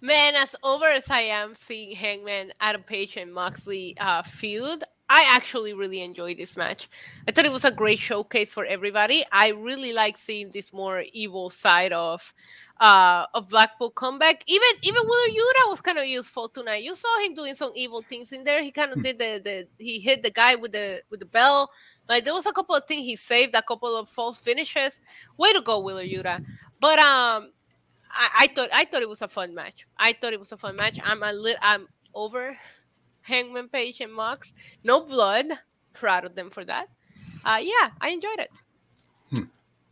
[0.01, 5.25] Man, as over as I am seeing Hangman, Adam Page, and Moxley uh, feud, I
[5.35, 6.87] actually really enjoyed this match.
[7.27, 9.25] I thought it was a great showcase for everybody.
[9.29, 12.33] I really like seeing this more evil side of
[12.79, 14.41] uh, of Blackpool comeback.
[14.47, 16.83] Even even Wheeler Yuta was kind of useful tonight.
[16.83, 18.63] You saw him doing some evil things in there.
[18.63, 21.71] He kind of did the, the he hit the guy with the with the bell.
[22.07, 25.01] Like there was a couple of things he saved, a couple of false finishes.
[25.37, 26.41] Way to go, Wheeler Yuta.
[26.79, 27.51] But um,
[28.13, 29.85] I, I thought I thought it was a fun match.
[29.97, 30.99] I thought it was a fun match.
[31.03, 32.57] I'm a little I'm over
[33.21, 34.53] Hangman Page and Mox.
[34.83, 35.45] No blood.
[35.93, 36.87] Proud of them for that.
[37.43, 38.49] Uh, yeah, I enjoyed it.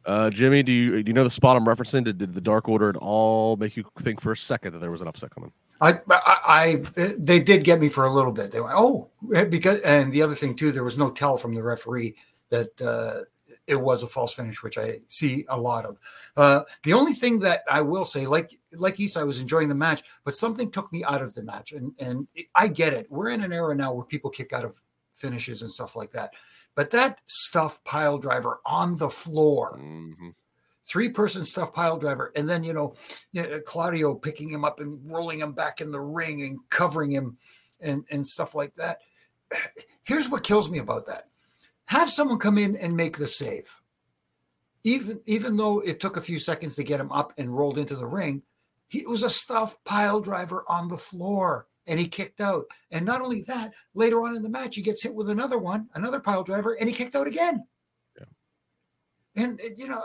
[0.05, 2.03] Uh, Jimmy, do you do you know the spot I'm referencing?
[2.03, 4.91] Did, did the Dark Order at all make you think for a second that there
[4.91, 5.51] was an upset coming?
[5.81, 6.83] I, I, I,
[7.17, 8.51] they did get me for a little bit.
[8.51, 9.09] They went, oh,
[9.49, 12.15] because, and the other thing too, there was no tell from the referee
[12.49, 13.21] that uh,
[13.69, 15.97] it was a false finish, which I see a lot of.
[16.35, 19.75] Uh, the only thing that I will say, like, like Isa, I was enjoying the
[19.75, 23.05] match, but something took me out of the match, and and I get it.
[23.09, 24.75] We're in an era now where people kick out of
[25.13, 26.31] finishes and stuff like that,
[26.75, 30.33] but that stuff pile driver on the floor Mhm.
[30.85, 32.95] three person stuff pile driver and then you know
[33.33, 37.11] you know, claudio picking him up and rolling him back in the ring and covering
[37.11, 37.37] him
[37.81, 39.01] and and stuff like that
[40.03, 41.27] here's what kills me about that
[41.89, 43.67] have someone come in and make the save.
[44.83, 47.95] Even even though it took a few seconds to get him up and rolled into
[47.95, 48.43] the ring
[48.87, 52.65] he was a stuff pile driver on the floor and he kicked out.
[52.91, 55.89] And not only that later on in the match he gets hit with another one
[55.93, 57.65] another pile driver and he kicked out again.
[58.17, 59.43] Yeah.
[59.43, 60.01] and you know,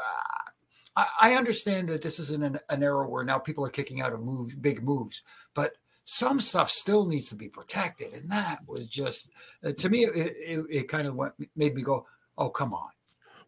[0.97, 4.01] I, I understand that this is in an, an era where now people are kicking
[4.01, 5.23] out of move big moves,
[5.55, 5.73] but
[6.05, 9.31] some stuff still needs to be protected, and that was just
[9.65, 10.05] uh, to me.
[10.05, 12.91] It, it, it kind of went, made me go, "Oh, come on."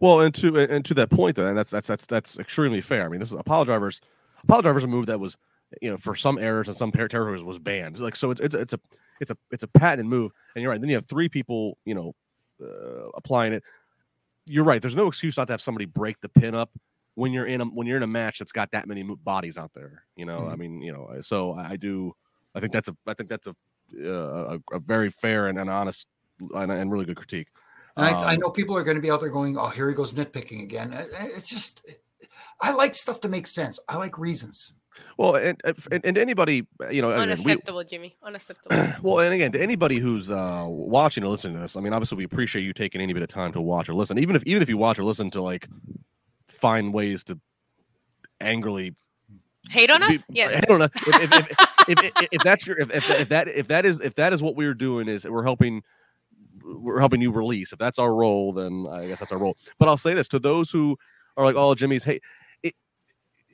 [0.00, 3.04] Well, and to and to that point, though, and that's that's that's that's extremely fair.
[3.04, 4.00] I mean, this is apollo drivers.
[4.44, 5.36] Apollo drivers a move that was,
[5.82, 7.98] you know, for some errors and some ter- territories was banned.
[7.98, 8.80] Like so, it's it's it's a
[9.20, 10.80] it's a it's a patented move, and you're right.
[10.80, 12.14] Then you have three people, you know,
[12.62, 13.64] uh, applying it.
[14.48, 14.80] You're right.
[14.80, 16.70] There's no excuse not to have somebody break the pin up
[17.16, 19.72] when you're in a when you're in a match that's got that many bodies out
[19.74, 20.04] there.
[20.14, 22.12] You know, I mean, you know, so I do.
[22.56, 23.54] I think that's a I think that's a
[24.02, 26.08] uh, a, a very fair and, and honest
[26.54, 27.48] and, and really good critique.
[27.96, 29.88] And I, I Um, know people are going to be out there going, "Oh, here
[29.88, 31.86] he goes nitpicking again." It's just,
[32.60, 33.78] I like stuff to make sense.
[33.88, 34.74] I like reasons.
[35.18, 38.16] Well, and and, and anybody, you know, again, we, Unacceptable, Jimmy.
[38.22, 38.76] Unacceptable.
[39.02, 42.18] well, and again, to anybody who's uh, watching or listening to this, I mean, obviously,
[42.18, 44.62] we appreciate you taking any bit of time to watch or listen, even if even
[44.62, 45.68] if you watch or listen to like
[46.48, 47.38] find ways to
[48.40, 48.94] angrily.
[49.70, 50.24] Hate on be- us?
[50.28, 50.62] Yes.
[50.62, 53.68] I don't know if if, if, if, if, that's your if, if, if that if
[53.68, 55.82] that is if that is what we're doing is we're helping
[56.64, 57.72] we're helping you release.
[57.72, 59.56] If that's our role, then I guess that's our role.
[59.78, 60.96] But I'll say this to those who
[61.36, 62.20] are like, "Oh, Jimmy's hey."
[62.62, 62.74] It,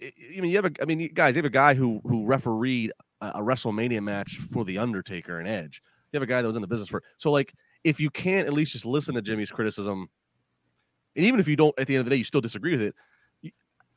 [0.01, 0.73] it, I mean, you have a.
[0.81, 4.65] I mean, you guys, you have a guy who who refereed a WrestleMania match for
[4.65, 5.83] the Undertaker and Edge.
[6.13, 7.03] You have a guy that was in the business for.
[7.19, 7.53] So like,
[7.85, 10.09] if you can't at least just listen to Jimmy's criticism,
[11.17, 12.83] and even if you don't, at the end of the day, you still disagree with
[12.83, 12.95] it.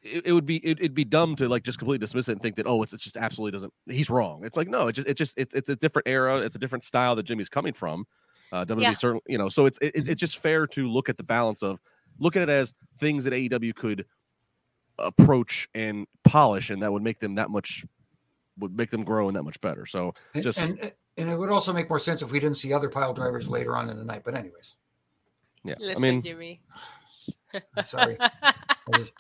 [0.06, 2.42] It, it would be it, would be dumb to like just completely dismiss it and
[2.42, 5.08] think that oh it's, it's just absolutely doesn't he's wrong it's like no it just
[5.08, 8.06] it just it's, it's a different era it's a different style that Jimmy's coming from
[8.52, 8.94] uh WWE Yeah.
[8.94, 11.80] certainly you know so it's it, it's just fair to look at the balance of
[12.20, 14.06] look at it as things that AEW could
[15.00, 17.84] approach and polish and that would make them that much
[18.60, 21.50] would make them grow and that much better so And, just and and it would
[21.50, 24.04] also make more sense if we didn't see other pile drivers later on in the
[24.04, 24.24] night.
[24.26, 24.76] But anyways,
[25.64, 26.62] yeah Listen, I mean Jimmy.
[27.84, 28.18] sorry.
[28.22, 28.54] I
[28.98, 29.16] just-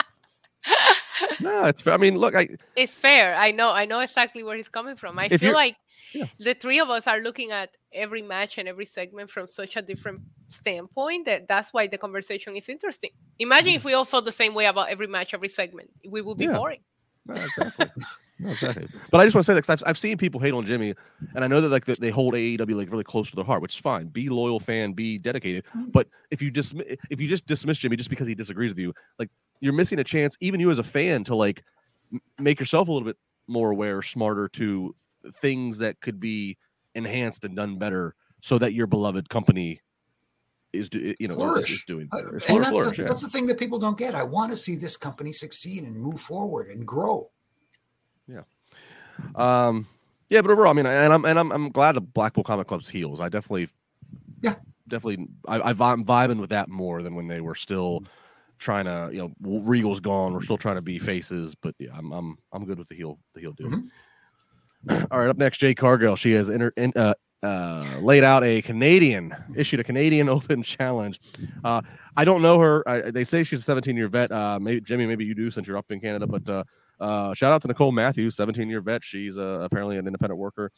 [1.45, 1.93] no it's fair.
[1.93, 3.35] I mean look I It's fair.
[3.35, 3.69] I know.
[3.71, 5.17] I know exactly where he's coming from.
[5.19, 5.75] I feel like
[6.13, 6.27] Yeah.
[6.39, 9.81] the three of us are looking at every match and every segment from such a
[9.81, 13.11] different standpoint that that's why the conversation is interesting.
[13.39, 15.89] Imagine if we all felt the same way about every match, every segment.
[16.07, 16.57] We would be Yeah.
[16.57, 16.81] boring.
[17.25, 17.87] No, exactly.
[18.37, 18.87] No, exactly.
[19.11, 20.93] But I just want to say that 'cause I've, I've seen people hate on Jimmy,
[21.35, 23.61] and I know that like that they hold AEW like really close to their heart,
[23.61, 24.07] which is fine.
[24.07, 25.63] Be loyal fan, be dedicated.
[25.73, 26.73] But if you just
[27.09, 29.29] if you just dismiss Jimmy just because he disagrees with you, like
[29.61, 31.63] you're missing a chance, even you as a fan, to like
[32.11, 33.17] m- make yourself a little bit
[33.47, 34.93] more aware, smarter to
[35.23, 36.57] th- things that could be
[36.93, 39.79] enhanced and done better, so that your beloved company
[40.73, 41.71] is do, you know Flourish.
[41.71, 42.29] is doing Uh, better.
[42.33, 43.07] and Flourish, that's, flourish, the, yeah.
[43.07, 44.13] that's the thing that people don't get.
[44.13, 47.31] I want to see this company succeed and move forward and grow.
[49.35, 49.87] Um,
[50.29, 52.89] yeah, but overall, I mean, and I'm and I'm I'm glad the Blackpool Combat Club's
[52.89, 53.21] heels.
[53.21, 53.69] I definitely,
[54.41, 54.55] Yeah.
[54.87, 58.03] definitely, I, I'm vibing with that more than when they were still
[58.57, 60.33] trying to, you know, Regal's gone.
[60.33, 63.19] We're still trying to be faces, but yeah, I'm I'm I'm good with the heel
[63.33, 63.69] the heel deal.
[63.69, 63.89] Mhm.
[65.11, 66.15] All right, up next, Jade Cargill.
[66.15, 71.19] She has inter, in, uh, uh, laid out a Canadian, issued a Canadian Open challenge.
[71.63, 71.81] Uh,
[72.17, 72.87] I don't know her.
[72.87, 74.31] I, they say she's a 17 year vet.
[74.31, 76.27] Uh, maybe Jimmy, maybe you do since you're up in Canada.
[76.27, 76.47] But
[76.99, 79.03] uh, shout out to Nicole Matthews, 17 year vet.
[79.03, 80.71] She's uh, apparently an independent worker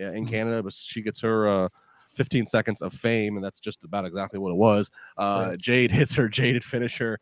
[0.00, 1.68] uh, in Canada, but she gets her uh,
[2.14, 4.90] 15 seconds of fame, and that's just about exactly what it was.
[5.16, 5.58] Uh, Right.
[5.60, 7.18] Jade hits her jaded finisher,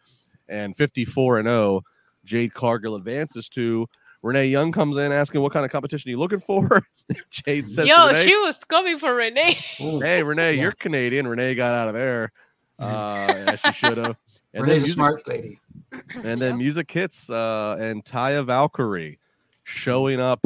[0.48, 1.83] and 54 and 0.
[2.24, 3.87] Jade Cargill advances to
[4.22, 6.83] Renee Young comes in asking what kind of competition are you looking for.
[7.31, 9.55] Jade says, to Yo, Renee, she was coming for Renee.
[9.79, 10.62] "Hey Renee, Yeah.
[10.62, 12.31] you're Canadian." Renee got out of there,
[12.79, 14.16] uh, as she should have.
[14.52, 15.60] And then, Renee's music, smart lady.
[16.24, 19.18] and then music hits, uh, and Taya Valkyrie
[19.64, 20.44] showing up,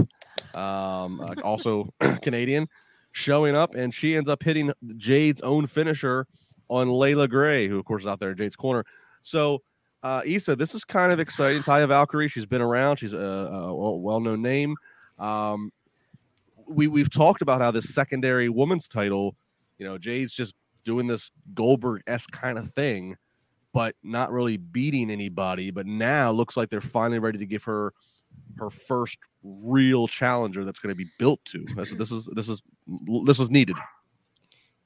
[0.54, 1.88] um, uh, also
[2.22, 2.68] Canadian,
[3.12, 6.26] showing up, and she ends up hitting Jade's own finisher
[6.68, 8.84] on Leila Grey, who of course is out there in Jade's corner.
[9.22, 9.62] So,
[10.02, 11.62] uh, Isa, this is kind of exciting.
[11.62, 12.96] Taya Valkyrie, she's been around.
[12.98, 14.76] She's a, a well-known name.
[15.18, 15.72] Um,
[16.66, 19.36] we we've talked about how this secondary woman's title,
[19.78, 23.16] you know, Jade's just doing this Goldberg esque kind of thing,
[23.74, 25.70] but not really beating anybody.
[25.70, 27.92] But now looks like they're finally ready to give her
[28.56, 31.66] her first real challenger that's going to be built to.
[31.76, 32.62] This, is this is
[33.24, 33.76] this is needed.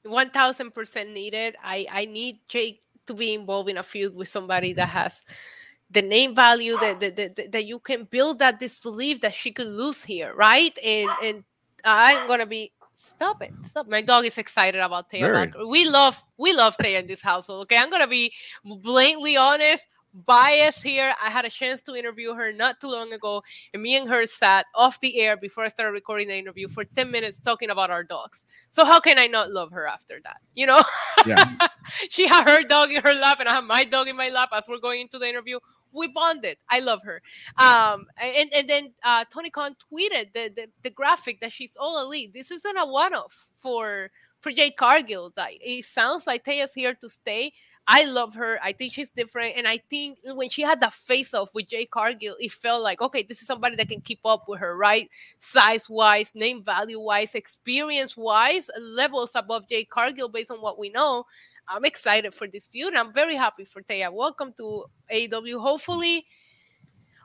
[0.03, 1.55] One thousand percent needed.
[1.63, 5.21] I I need Jade to be involved in a feud with somebody that has
[5.91, 9.67] the name value that that, that, that you can build that disbelief that she could
[9.67, 10.77] lose here, right?
[10.83, 11.43] And and
[11.85, 13.65] I'm gonna be stop it, mm.
[13.65, 13.87] stop.
[13.87, 15.67] My dog is excited about Taya.
[15.67, 17.63] We love we love Taya in this household.
[17.63, 18.33] Okay, I'm gonna be
[18.63, 19.87] blatantly honest.
[20.11, 21.13] Bias here.
[21.23, 24.25] I had a chance to interview her not too long ago, and me and her
[24.25, 27.91] sat off the air before I started recording the interview for 10 minutes talking about
[27.91, 28.43] our dogs.
[28.71, 30.37] So how can I not love her after that?
[30.55, 30.81] You know,
[31.27, 31.45] Yeah.
[32.09, 34.49] she had her dog in her lap and I have my dog in my lap
[34.51, 35.59] as we're going into the interview.
[35.91, 36.57] We bonded.
[36.69, 37.21] I love her.
[37.57, 42.03] Um, and, and then uh, Tony Khan tweeted the, the, the graphic that she's all
[42.03, 42.33] elite.
[42.33, 45.33] This isn't a one-off for for Jade Cargill.
[45.37, 47.51] It sounds like Taya's here to stay.
[47.91, 48.59] I love her.
[48.63, 49.57] I think she's different.
[49.57, 53.01] And I think when she had that face off with Jade Cargill, it felt like,
[53.01, 55.09] okay, this is somebody that can keep up with her, right?
[55.39, 60.89] Size wise, name value wise, experience wise, levels above Jade Cargill based on what we
[60.89, 61.25] know.
[61.69, 62.95] I'm excited for this feud.
[62.95, 64.11] I'm very happy for Taya.
[64.11, 65.61] Welcome to AEW.
[65.61, 66.25] Hopefully,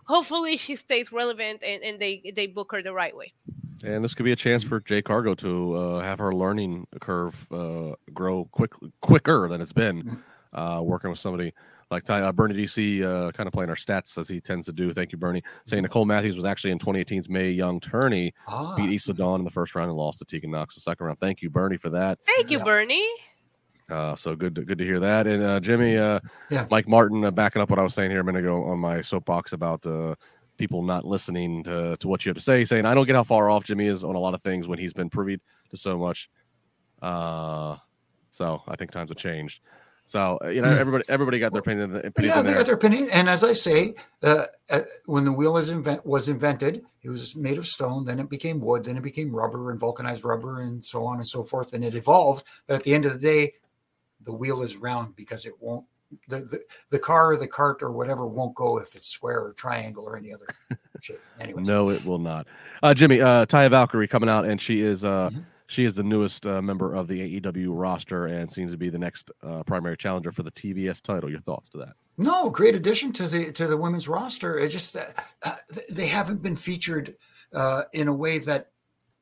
[0.07, 3.33] hopefully she stays relevant and, and they they book her the right way.
[3.85, 7.47] And this could be a chance for Jade Cargill to uh, have her learning curve
[7.53, 10.23] uh, grow quick, quicker than it's been
[10.55, 11.53] uh, working with somebody
[11.91, 14.73] like Ty, uh, Bernie DC, uh, kind of playing our stats as he tends to
[14.73, 14.91] do.
[14.95, 15.43] Thank you, Bernie.
[15.67, 19.45] Saying Nicole Matthews was actually in 2018's Mae Young tourney, Ah, beat Isla Dawn in
[19.45, 21.21] the first round and lost to Tegan Nox the second round.
[21.21, 22.19] Thank you, Bernie, for that.
[22.25, 22.65] Thank you, Yeah.
[22.65, 23.07] Bernie.
[23.91, 25.27] Uh, so good, to, good to hear that.
[25.27, 26.21] And uh, Jimmy, uh,
[26.51, 26.67] Yeah.
[26.71, 29.03] Mike Martin, uh, backing up what I was saying here a minute ago on my
[29.03, 30.15] soapbox about uh,
[30.57, 33.25] people not listening to, to what you have to say, saying I don't get how
[33.25, 35.39] far off Jimmy is on a lot of things when he's been privy
[35.71, 36.31] to so much.
[37.03, 37.77] Uh,
[38.31, 39.61] so I think times have changed.
[40.07, 41.91] So you know, everybody everybody got their opinion.
[42.21, 43.09] Yeah, they got their opinion.
[43.11, 44.45] And as I say, uh,
[45.07, 48.05] when the wheel is invent- was invented, it was made of stone.
[48.05, 48.85] Then it became wood.
[48.85, 51.73] Then it became rubber and vulcanized rubber, and so on and so forth.
[51.73, 52.45] And it evolved.
[52.67, 53.55] But at the end of the day,
[54.25, 55.85] the wheel is round because it won't.
[56.29, 56.61] The, the,
[56.91, 60.17] the car or the cart or whatever won't go if it's square or triangle or
[60.17, 60.47] any other
[61.01, 61.19] shape.
[61.41, 62.47] Anyways, No, it will not.
[62.85, 65.45] Uh, Jimmy, uh, Taya Valkyrie coming out, and she is uh, Mhm.
[65.67, 68.99] she is the newest uh, member of the AEW roster, and seems to be the
[68.99, 71.29] next uh, primary challenger for the TBS title.
[71.31, 71.95] Your thoughts to that?
[72.17, 74.57] No, great addition to the to the women's roster.
[74.57, 75.05] It just uh,
[75.43, 75.57] uh,
[75.91, 77.17] they haven't been featured
[77.53, 78.67] uh, in a way that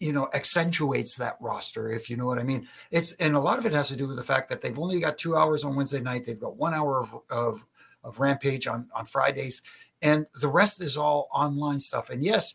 [0.03, 2.67] you know accentuates that roster, if you know what I mean.
[2.91, 4.99] It's and a lot of it has to do with the fact that they've only
[5.01, 6.27] got two hours on Wednesday night.
[6.27, 7.65] They've got one hour of of,
[8.03, 9.63] of Rampage on on Fridays,
[10.03, 12.11] and the rest is all online stuff.
[12.11, 12.55] And yes,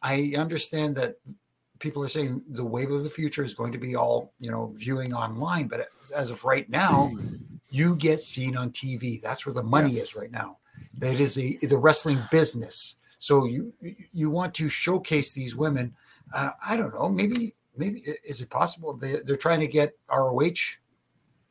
[0.00, 1.16] I understand that
[1.80, 4.72] people are saying the wave of the future is going to be all you know
[4.76, 7.12] viewing online, but as of right now
[7.68, 9.20] you get seen on TV.
[9.20, 10.04] That's where the money Yes.
[10.04, 10.58] is right now.
[10.98, 12.94] That is the the wrestling business.
[13.18, 13.72] So you
[14.12, 15.96] you want to showcase these women.
[16.34, 17.08] Uh, I don't know.
[17.08, 20.78] Maybe maybe is it possible they they're trying to get ROH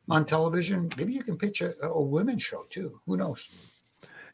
[0.08, 0.90] on television?
[0.96, 3.00] Maybe you can pitch a, a women's show too.
[3.06, 3.48] Who knows?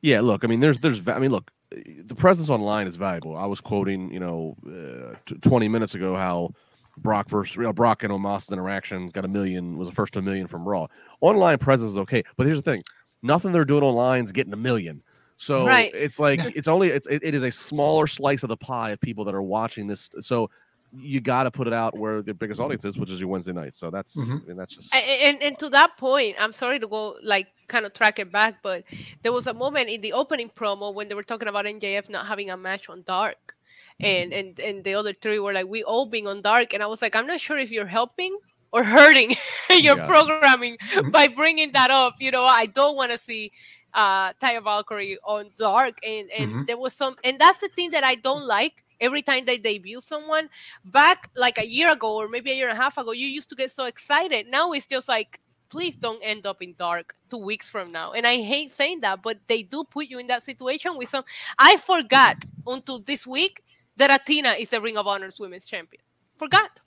[0.03, 3.37] Yeah, look, I mean, there's, there's, I mean, look, the presence online is valuable.
[3.37, 6.55] I was quoting, you know, uh, t- 20 minutes ago how
[6.97, 10.23] Brock versus, know, Brock and Omos interaction got a million, was the first to a
[10.23, 10.87] million from Raw.
[11.21, 12.83] Online presence is okay, but here's the thing:
[13.23, 15.03] nothing they're doing online is getting a million.
[15.41, 15.91] So Right.
[15.95, 19.01] it's like it's only it's it, it is a smaller slice of the pie of
[19.01, 20.11] people that are watching this.
[20.21, 20.51] So
[20.93, 23.53] you got to put it out where the biggest audience is, which is your Wednesday
[23.53, 23.75] night.
[23.75, 24.43] So that's Mhm.
[24.43, 27.17] I mean, that's just A- a- And, and to that point, I'm sorry to go
[27.23, 28.85] like kind of track it back, but
[29.23, 32.27] there was a moment in the opening promo when they were talking about MJF not
[32.27, 33.55] having a match on Dark,
[34.01, 36.87] and and and the other three were like, "We all being on Dark," and I
[36.87, 38.37] was like, "I'm not sure if you're helping
[38.73, 39.31] or hurting
[39.71, 40.07] your Yeah.
[40.07, 40.77] programming
[41.17, 43.53] by bringing that up." You know, I don't want to see
[43.95, 46.67] uh Taya Valkyrie on Dark, and and Mhm.
[46.67, 48.85] there was some, and that's the thing that I don't like.
[49.01, 50.51] Every time they debut someone,
[50.85, 53.49] back like a year ago or maybe a year and a half ago, you used
[53.49, 54.47] to get so excited.
[54.47, 58.13] Now it's just like, please don't end up in dark two weeks from now.
[58.13, 61.25] And I hate saying that, but they do put you in that situation with some.
[61.59, 63.63] I forgot until this week
[63.97, 66.03] that Athena is the Ring of Honor's women's champion.
[66.37, 66.81] Forgot.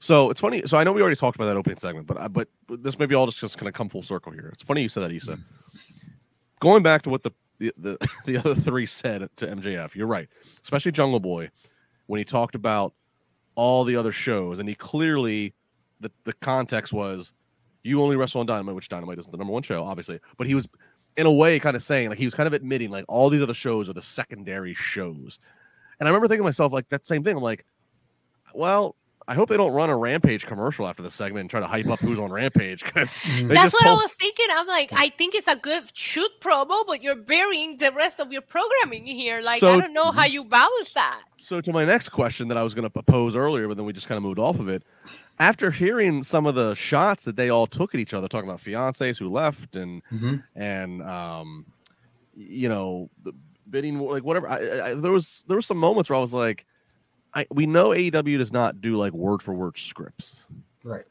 [0.00, 0.62] So it's funny.
[0.66, 3.14] So I know we already talked about that opening segment, but I, but this maybe
[3.14, 4.50] all just, just going to come full circle here.
[4.52, 5.38] It's funny you said that, Isa.
[6.60, 10.28] Going back to what the the, the the other three said to MJF, you're right.
[10.62, 11.50] Especially Jungle Boy,
[12.06, 12.94] when he talked about
[13.54, 15.54] all the other shows, and he clearly
[16.00, 17.32] the the context was
[17.82, 20.20] you only wrestle on Dynamite, which Dynamite isn't the number one show, obviously.
[20.36, 20.68] But he was
[21.16, 23.42] in a way kind of saying like he was kind of admitting like all these
[23.42, 25.38] other shows are the secondary shows.
[25.98, 27.36] And I remember thinking to myself like that same thing.
[27.36, 27.64] I'm like,
[28.54, 28.94] well,
[29.28, 31.86] I hope they don't run a Rampage commercial after the segment and try to hype
[31.88, 33.48] up who's on Rampage because Mhm.
[33.48, 34.46] That's just what told- I was thinking.
[34.50, 38.32] I'm like, I think it's a good shoot promo, but you're burying the rest of
[38.32, 39.42] your programming here.
[39.42, 41.20] Like, So- I don't know how you balance that.
[41.40, 43.92] So to my next question that I was going to pose earlier, but then we
[43.92, 44.82] just kind of moved off of it.
[45.38, 48.60] After hearing some of the shots that they all took at each other, talking about
[48.60, 50.42] fiancés who left and Mhm.
[50.56, 51.66] and um,
[52.34, 53.32] you know, the
[53.70, 54.48] bidding war- like whatever.
[54.48, 56.66] I, I, I- there was there were some moments where I was like,
[57.38, 60.44] I we know AEW does not do like word for word scripts.
[60.82, 61.04] Right.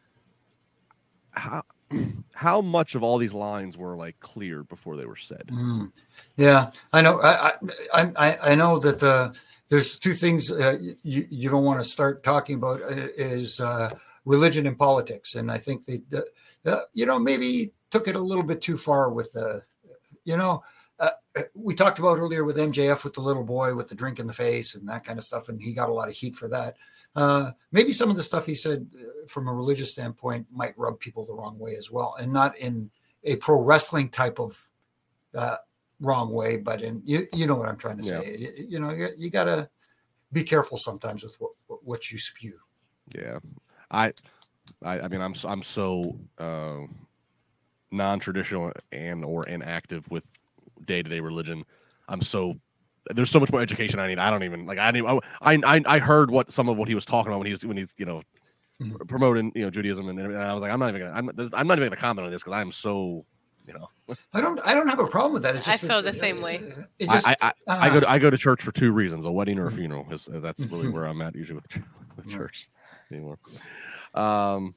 [1.32, 1.64] How
[2.34, 5.48] how much of all these lines were like clear before they were said?
[5.48, 5.92] Mm.
[6.36, 7.22] Yeah, I know.
[7.22, 7.54] I
[7.94, 9.38] I I, I know that the
[9.70, 13.92] there's two things uh, you you don't want to start talking about uh, is uh,
[14.26, 16.26] religion and politics, and I think they, the,
[16.66, 19.62] uh, you know, maybe took it a little bit too far with the,
[20.26, 20.62] you know.
[21.54, 24.34] We talked about earlier with MJF with the little boy with the drink in the
[24.34, 26.76] face and that kind of stuff, and he got a lot of heat for that.
[27.16, 31.00] Uh, maybe some of the stuff he said uh, from a religious standpoint might rub
[31.00, 32.90] people the wrong way as well, and not in
[33.24, 34.70] a pro wrestling type of
[35.36, 35.58] uh,
[36.00, 38.38] wrong way, but in you, you know what I'm trying to say.
[38.38, 39.70] You, you know, you, you got to
[40.32, 42.54] be careful sometimes with what, what you spew.
[43.16, 43.40] Yeah,
[43.90, 44.14] I,
[44.84, 46.82] I, I mean, I'm so, I'm so uh,
[47.92, 50.30] non-traditional and or inactive with
[50.88, 51.64] day-to-day religion.
[52.10, 52.56] I'm so
[53.14, 54.18] there's so much more education I need.
[54.20, 54.80] I don't even like.
[54.80, 55.08] I didn't.
[55.42, 57.66] I I I heard what some of what he was talking about when he was
[57.66, 58.22] when he's you know
[58.82, 59.08] Mhm.
[59.08, 61.14] promoting you know Judaism and, and I was like, I'm not even gonna.
[61.14, 63.26] I'm, I'm not even gonna comment on this because I'm so
[63.68, 63.90] you know.
[64.34, 65.56] I don't I don't have a problem with that.
[65.56, 66.62] It's just I feel that- the same way.
[67.00, 67.36] It I, just, I,
[67.68, 69.72] I, I go to I go to church for two reasons: a wedding or a
[69.72, 69.76] Mhm.
[69.76, 70.08] funeral.
[70.12, 70.94] Is uh, that's really Mhm.
[70.94, 71.80] where I'm at usually with, ch-
[72.18, 72.38] with Yeah.
[72.38, 72.68] church
[73.12, 73.40] anymore.
[74.14, 74.76] Um,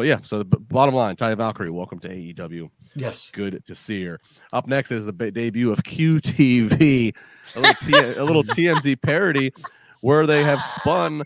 [0.00, 0.18] but yeah.
[0.22, 2.70] So the bottom line, Taya Valkyrie, welcome to AEW.
[2.94, 3.30] yes.
[3.34, 4.18] Good to see her.
[4.50, 7.14] Up next is the ba- debut of QTV,
[7.54, 9.52] a little, T- a little TMZ parody
[10.00, 11.22] where they have spun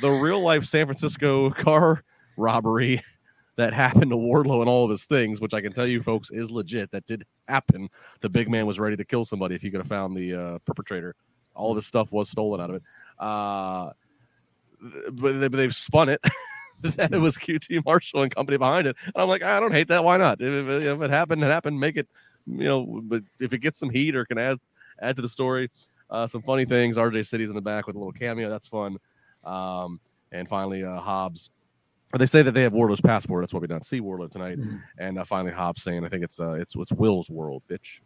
[0.00, 2.02] the real life San Francisco car
[2.36, 3.00] robbery
[3.54, 6.32] that happened to Wardlow and all of his things, which I can tell you, folks,
[6.32, 6.90] is legit.
[6.90, 7.88] That did happen.
[8.20, 10.58] The big man was ready to kill somebody if he could have found the uh,
[10.64, 11.14] perpetrator.
[11.54, 12.82] All of his stuff was stolen out of it.
[13.20, 13.92] Uh,
[15.12, 16.20] but they've spun it.
[16.96, 18.96] that it was QT Marshall and company behind it.
[19.04, 20.04] And I'm like, I don't hate that.
[20.04, 20.40] Why not?
[20.40, 21.78] If, if, if, it happened, it happened.
[21.78, 22.08] Make it,
[22.46, 23.00] you know.
[23.02, 24.58] But if it gets some heat or can add
[25.00, 25.70] add to the story,
[26.10, 26.96] uh, some funny things.
[26.96, 28.48] RJ City's in the back with a little cameo.
[28.48, 28.98] That's fun.
[29.44, 30.00] Um,
[30.32, 31.50] and finally, uh, Hobbs.
[32.16, 33.42] They say that they have Wardlow's passport.
[33.42, 34.58] That's why we don't see Wardlow tonight.
[34.58, 34.76] Mm-hmm.
[34.98, 38.00] And uh, finally, Hobbs saying, "I think it's uh, it's it's Will's world, bitch."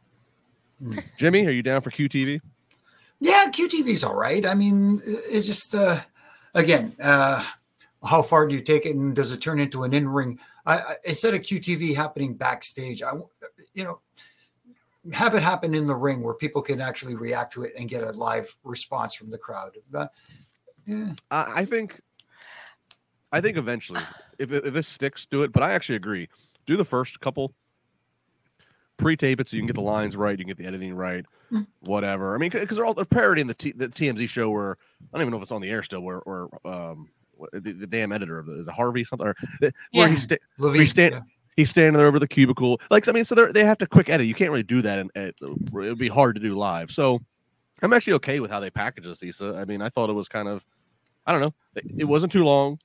[0.83, 0.99] Mm-hmm.
[1.17, 2.41] Jimmy, are you down for QTV?
[3.21, 4.45] Yeah, QTV's all right.
[4.45, 6.01] I mean, it's just uh,
[6.55, 7.45] again, uh,
[8.05, 10.39] how far do you take it, and does it turn into an in-ring?
[10.67, 13.13] I, I instead of QTV happening backstage, I
[13.75, 14.01] you know
[15.13, 18.05] have it happen in the ring where people can actually react to it and get
[18.05, 19.73] a live response from the crowd.
[19.91, 20.13] But,
[20.87, 21.15] yeah.
[21.31, 22.01] I think,
[23.33, 24.01] I think eventually,
[24.39, 25.53] if, if this sticks, do it.
[25.53, 26.29] But I actually agree.
[26.67, 27.53] Do the first couple,
[28.97, 31.27] pre-tape it so you can get the lines right, you can get the editing right,
[31.51, 31.67] mm.
[31.87, 32.37] whatever.
[32.37, 34.77] I mean, because they're all they're parodying the T, the TMZ show where
[35.13, 37.09] I don't even know if it's on the air still, where or um
[37.53, 40.09] the, the, damn editor of the is it Harvey something or where yeah.
[40.09, 41.21] he's sta- Levine, stand, yeah
[41.57, 42.81] he's standing there over the cubicle.
[42.91, 44.27] Like, I mean, so they have to quick edit.
[44.27, 44.99] You can't really do that.
[44.99, 45.35] And it
[45.73, 46.91] would be hard to do live.
[46.91, 47.21] So
[47.83, 49.57] I'm actually okay with how they package this, Isa.
[49.59, 50.65] I mean, I thought it was kind of,
[51.27, 52.79] I don't know, it, it wasn't too long.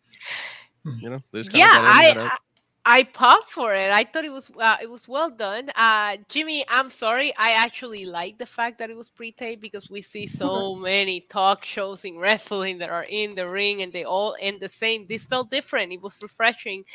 [0.84, 0.98] Hmm.
[1.00, 2.38] You know, yeah, I,
[2.90, 3.92] I popped for it.
[3.92, 5.70] I thought it was uh, it was well done.
[5.76, 7.34] Uh, Jimmy, I'm sorry.
[7.38, 11.66] I actually like the fact that it was pre-taped because we see so many talk
[11.66, 15.06] shows in wrestling that are in the ring and they all end the same.
[15.06, 15.92] This felt different.
[15.92, 16.86] It was refreshing.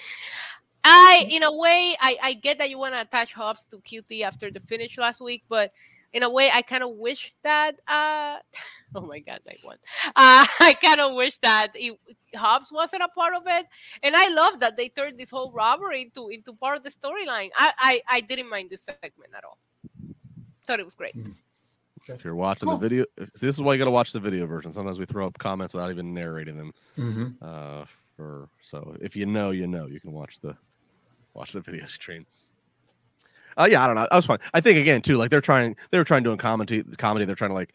[0.83, 4.23] I, in a way, I, I get that you want to attach Hobbs to QT
[4.23, 5.73] after the finish last week, but
[6.13, 7.73] in a way, I kind of wish that.
[7.87, 8.39] Uh,
[8.95, 9.79] oh my God, like one.
[10.07, 11.99] Uh, I kind of wish that it,
[12.35, 13.67] Hobbs wasn't a part of it,
[14.03, 17.51] and I love that they turned this whole robbery into into part of the storyline.
[17.57, 19.59] I, I I didn't mind this segment at all.
[20.67, 21.17] Thought it was great.
[21.17, 21.35] Mm.
[22.09, 22.79] If you're watching cool.
[22.79, 24.73] the video, this is why you got to watch the video version.
[24.73, 26.75] Sometimes we throw up comments without even narrating them.
[26.99, 27.27] Mm-hmm.
[27.41, 27.85] Uh,
[28.17, 30.57] for so if you know, you know, you can watch the
[31.35, 32.27] watch the video stream.
[33.57, 34.07] Uh, yeah, I don't know.
[34.11, 34.39] That was fun.
[34.55, 36.83] I think again too, like they're trying, they were trying doing comedy.
[36.99, 37.25] Comedy.
[37.25, 37.75] They're trying to like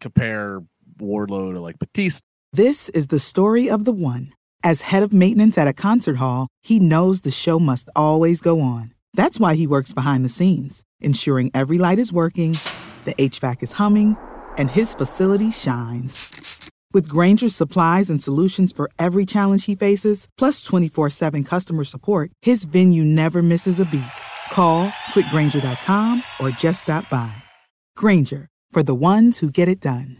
[0.00, 0.62] compare
[0.98, 2.20] Wardlow to like Batista.
[2.52, 4.32] This is the story of the one.
[4.62, 8.60] As head of maintenance at a concert hall, he knows the show must always go
[8.60, 8.94] on.
[9.14, 12.58] That's why he works behind the scenes, ensuring every light is working,
[13.04, 14.16] the HVAC is humming,
[14.58, 16.70] and his facility shines.
[16.92, 22.30] With Grainger's supplies and solutions for every challenge he faces, plus 24 7 customer support,
[22.42, 24.02] his venue never misses a beat.
[24.50, 27.34] Call quickgrainger.com or just stop by.
[27.96, 30.18] Grainger for the ones who get it done.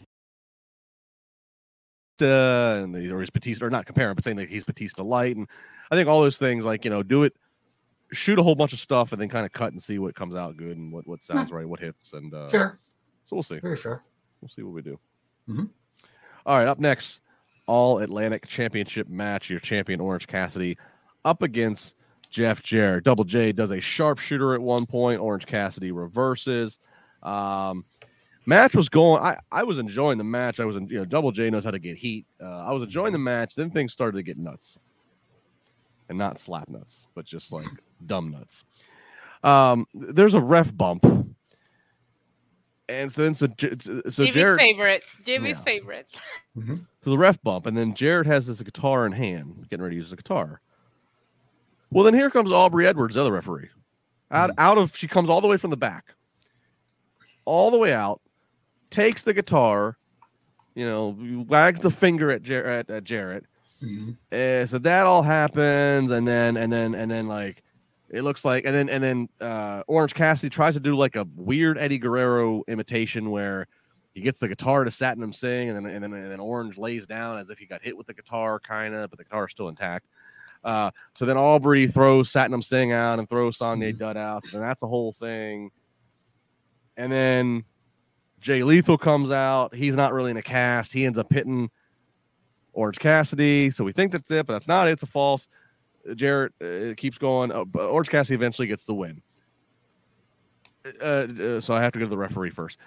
[2.21, 5.37] Uh, and or he's Batista, or not comparing, but saying that he's Batista light.
[5.37, 5.47] And
[5.91, 7.35] I think all those things, like, you know, do it,
[8.13, 10.35] shoot a whole bunch of stuff and then kind of cut and see what comes
[10.35, 12.13] out good and what, what sounds right, what hits.
[12.15, 12.79] And uh, fair.
[13.25, 13.59] So we'll see.
[13.59, 14.03] Very fair.
[14.41, 14.99] We'll see what we do.
[15.49, 15.65] Mm-hmm.
[16.47, 17.21] All right, up next,
[17.67, 19.51] All Atlantic Championship match.
[19.51, 20.79] Your champion Orange Cassidy
[21.25, 21.95] up against
[22.37, 23.05] Jeff Jarrett.
[23.05, 25.21] Double J does a sharpshooter at one point.
[25.21, 26.79] Orange Cassidy reverses.
[27.23, 27.87] Um,
[28.45, 29.23] match was going.
[29.23, 30.61] I, I was enjoying the match.
[30.61, 32.27] I was, in, you know, Double J knows how to get heat.
[32.39, 33.55] Uh, I was enjoying the match.
[33.55, 34.77] Then things started to get nuts,
[36.11, 37.65] and not slap nuts, but just like
[38.05, 38.65] dumb nuts.
[39.43, 41.07] Um, there's a ref bump
[42.91, 45.63] and so then so so Jimmy's Jarrett favorites, Jimmy's yeah.
[45.63, 46.21] favorites.
[46.55, 46.77] Mm-hmm.
[47.03, 50.01] So the ref bump, and then Jarrett has his guitar in hand, getting ready to
[50.01, 50.61] use the guitar.
[51.97, 53.71] Well, then here comes Aubrey Edwards, the other referee.
[54.31, 54.61] Out mm-hmm.
[54.61, 56.15] out of she comes all the way from the back,
[57.47, 58.21] all the way out,
[58.91, 59.97] takes the guitar,
[60.75, 61.17] you know,
[61.49, 62.91] wags the finger at Jarrett.
[62.91, 63.47] At, Jarrett.
[63.83, 64.11] Mm-hmm.
[64.31, 67.63] Uh, so that all happens, and then and then and then like
[68.11, 71.27] it looks like, and then and then uh, Orange Cassidy tries to do like a
[71.35, 73.69] weird Eddie Guerrero imitation where
[74.13, 77.07] he gets the guitar to Satnam Singh, and then and then and then Orange lays
[77.07, 79.53] down as if he got hit with the guitar, kind of, but the guitar is
[79.53, 80.05] still intact.
[80.67, 83.99] Uh, so then Aubrey throws Satnam Singh out and throws Sonjay mm-hmm.
[83.99, 85.71] Dutt out, and that's a whole thing.
[86.97, 87.65] And then
[88.41, 89.75] Jay Lethal comes out.
[89.75, 90.93] He's not really in a cast.
[90.93, 91.71] He ends up hitting
[92.73, 93.71] Orange Cassidy.
[93.71, 94.93] So we think that's it, but that's not it.
[94.93, 95.47] It's a false.
[96.17, 97.53] Jarrett uh, keeps going.
[97.53, 99.23] Uh, Orange Cassidy eventually gets the win.
[101.01, 102.79] Uh, uh, so I have to go to the referee first.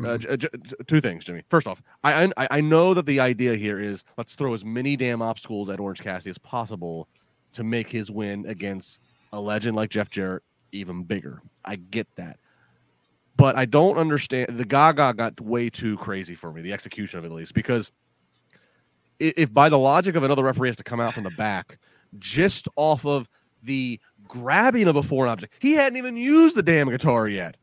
[0.00, 0.34] Uh, mm-hmm.
[0.34, 1.42] j- j- two things, Jimmy.
[1.48, 4.96] First off, I, I I know that the idea here is let's throw as many
[4.96, 7.08] damn obstacles at Orange Cassidy as possible
[7.52, 9.00] to make his win against
[9.32, 10.42] a legend like Jeff Jarrett
[10.72, 11.42] even bigger.
[11.64, 12.38] I get that,
[13.36, 14.58] but I don't understand.
[14.58, 16.62] The Gaga got way too crazy for me.
[16.62, 17.92] The execution of it, at least, because
[19.18, 21.78] if by the logic of another referee has to come out from the back
[22.18, 23.28] just off of
[23.62, 25.54] the grabbing of a foreign object.
[25.60, 27.56] He hadn't even used the damn guitar yet.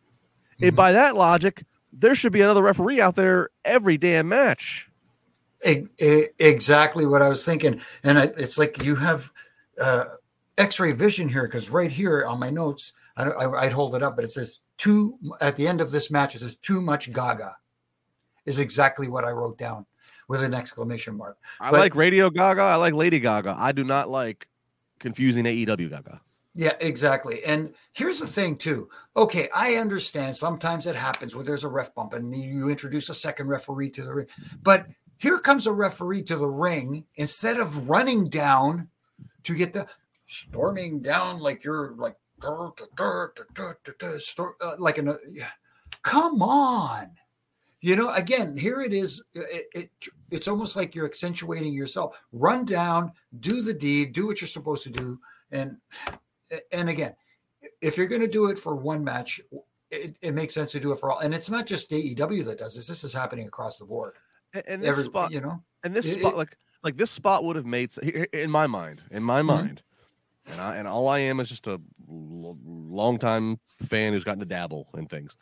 [0.61, 0.75] And Mhm.
[0.75, 4.89] by that logic, there should be another referee out there every damn match.
[5.65, 9.31] E- e- exactly what I was thinking, and I, it's like you have
[9.79, 10.05] uh,
[10.57, 14.03] X-ray vision here because right here on my notes, I, don't- I, I'd hold it
[14.03, 16.35] up, but it says too at the end of this match.
[16.35, 17.55] It says too much Gaga,
[18.45, 19.85] is exactly what I wrote down
[20.27, 21.37] with an exclamation mark.
[21.59, 22.61] I But- like Radio Gaga.
[22.61, 23.55] I like Lady Gaga.
[23.57, 24.47] I do not like
[24.99, 26.21] confusing AEW Gaga.
[26.55, 27.43] Yeah, exactly.
[27.45, 28.89] And here's the thing, too.
[29.15, 33.13] Okay, I understand sometimes it happens where there's a ref bump and you introduce a
[33.13, 34.27] second referee to the ring.
[34.61, 34.87] But
[35.19, 38.89] here comes a referee to the ring instead of running down
[39.43, 39.87] to get the
[40.25, 45.09] storming down like you're like "Dur, dur, dur, dur, dur, dur," stor- uh, like an
[45.09, 45.49] uh, yeah.
[46.01, 47.07] come on.
[47.81, 49.23] You know, again, here it is.
[49.33, 49.89] It, it,
[50.31, 52.21] it's almost like you're accentuating yourself.
[52.33, 55.17] Run down, do the deed, do what you're supposed to do,
[55.51, 55.77] and
[56.71, 57.15] and again,
[57.81, 59.39] if you're going to do it for one match,
[59.91, 61.19] it, it makes sense to do it for all.
[61.19, 62.87] And it's not just AEW that does this.
[62.87, 64.15] This is happening across the board.
[64.53, 67.43] And, and this Every, spot, you know, and this it- spot, like like this spot
[67.43, 67.91] would have made
[68.33, 69.45] in my mind, in my Mhm.
[69.45, 69.81] mind,
[70.47, 74.45] and I and all I am is just a long time fan who's gotten to
[74.45, 75.37] dabble in things.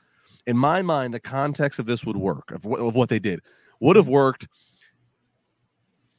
[0.46, 3.42] In my mind, the context of this would work of, what of what they did
[3.80, 4.48] would have worked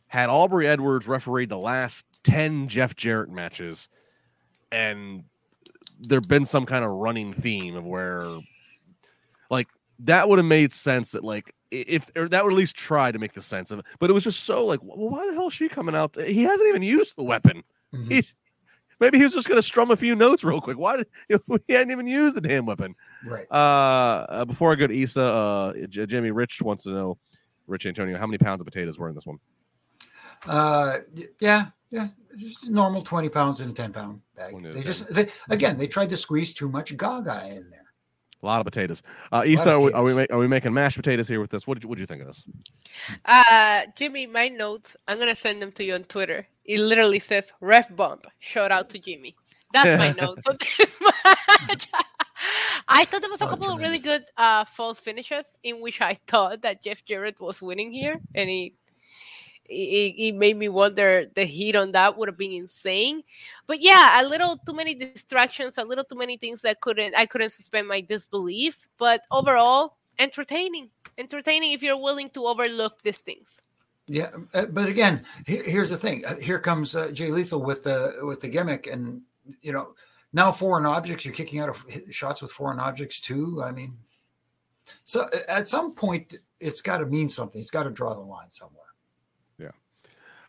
[0.07, 3.89] had Aubrey Edwards refereed the last 10 Jeff Jarrett matches
[4.73, 5.25] and
[6.01, 8.39] there been some kind of running theme of where
[9.51, 13.13] like that would have made sense that like if or that would at least try
[13.13, 15.35] to make the sense of it but it was just so like well why the
[15.35, 17.63] hell is she coming out he hasn't even used the weapon
[17.95, 18.11] Mhm.
[18.13, 18.25] he,
[19.01, 21.07] maybe he was just going to strum a few notes real quick why did
[21.67, 22.95] he hadn't even used the damn weapon
[23.25, 23.47] right.
[23.51, 23.55] uh,
[24.29, 27.19] uh before i go to isa uh J- jimmy rich wants to know
[27.67, 29.39] rich antonio how many pounds of potatoes were in this one
[30.47, 30.99] Uh,
[31.41, 34.55] yeah, yeah, just normal 20 pounds in a 10 pound bag.
[34.63, 34.83] They 10.
[34.85, 37.88] just, they, again, they tried to squeeze too much Gaga in there.
[38.43, 40.35] A lot of potatoes uh isa of are we, are we, potatoes.
[40.37, 42.21] are we making mashed potatoes here with this what did you, what did you think
[42.23, 42.45] of this
[43.25, 44.97] Uh, Jimmy, my notes.
[45.07, 46.47] I'm gonna send them to you on Twitter.
[46.65, 49.35] It literally says "ref bump." Shout out to Jimmy.
[49.73, 50.39] That's my note.
[50.47, 51.87] on this match.
[52.89, 56.01] I thought there was a Oh, couple of really good uh, false finishes in which
[56.01, 58.75] I thought that Jeff Jarrett was winning here, and he.
[59.69, 63.23] It, it made me wonder the heat on that would have been insane
[63.67, 67.27] but yeah a little too many distractions a little too many things that couldn't i
[67.27, 70.89] couldn't suspend my disbelief but overall entertaining
[71.19, 73.61] entertaining if you're willing to overlook these things
[74.09, 76.25] Yeah, uh, but again, here's the thing.
[76.25, 79.21] Uh, Here comes uh, Jay Lethal with the with the gimmick, and
[79.61, 79.93] you know
[80.33, 81.27] now foreign objects.
[81.27, 83.63] You're kicking out of shots with foreign objects too.
[83.63, 83.99] I mean,
[85.05, 87.61] so at some point, it's got to mean something.
[87.61, 88.88] It's got to draw the line somewhere.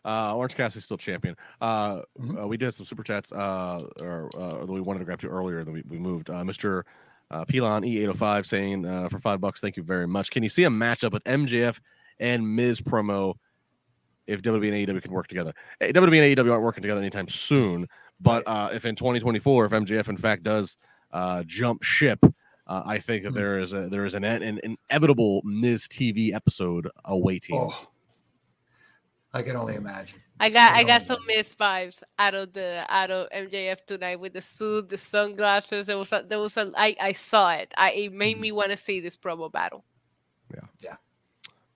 [0.04, 1.36] Uh, Orange Cassidy's still champion.
[1.60, 2.42] Uh, Mhm.
[2.42, 5.28] uh, we did some super chats uh, or, uh, that we wanted to grab to
[5.28, 6.30] earlier than we, we moved.
[6.30, 6.82] Uh, Mr.
[7.30, 10.30] Uh, Pilon E805 saying uh, for five bucks, thank you very much.
[10.30, 11.78] Can you see a matchup with MJF
[12.18, 13.34] and Miz promo
[14.26, 15.52] if WWE and AEW can work together?
[15.80, 17.86] Eh, WWE and AEW aren't working together anytime soon,
[18.20, 20.76] but uh, if in 2024, if MJF in fact does
[21.12, 22.18] uh, jump ship,
[22.66, 23.34] uh, I think that Hmm.
[23.36, 27.56] there is a there is an, an inevitable Miz TV episode awaiting.
[27.56, 27.88] Oh,
[29.32, 30.18] I can only imagine.
[30.40, 31.34] I got I So got some no.
[31.36, 35.86] Miz vibes out of the out of MJF tonight with the suit, the sunglasses.
[35.86, 37.72] There was a, there was a I I saw it.
[37.76, 38.40] I it made Mhm.
[38.40, 39.84] me want to see this promo battle.
[40.52, 40.66] Yeah.
[40.82, 40.96] Yeah.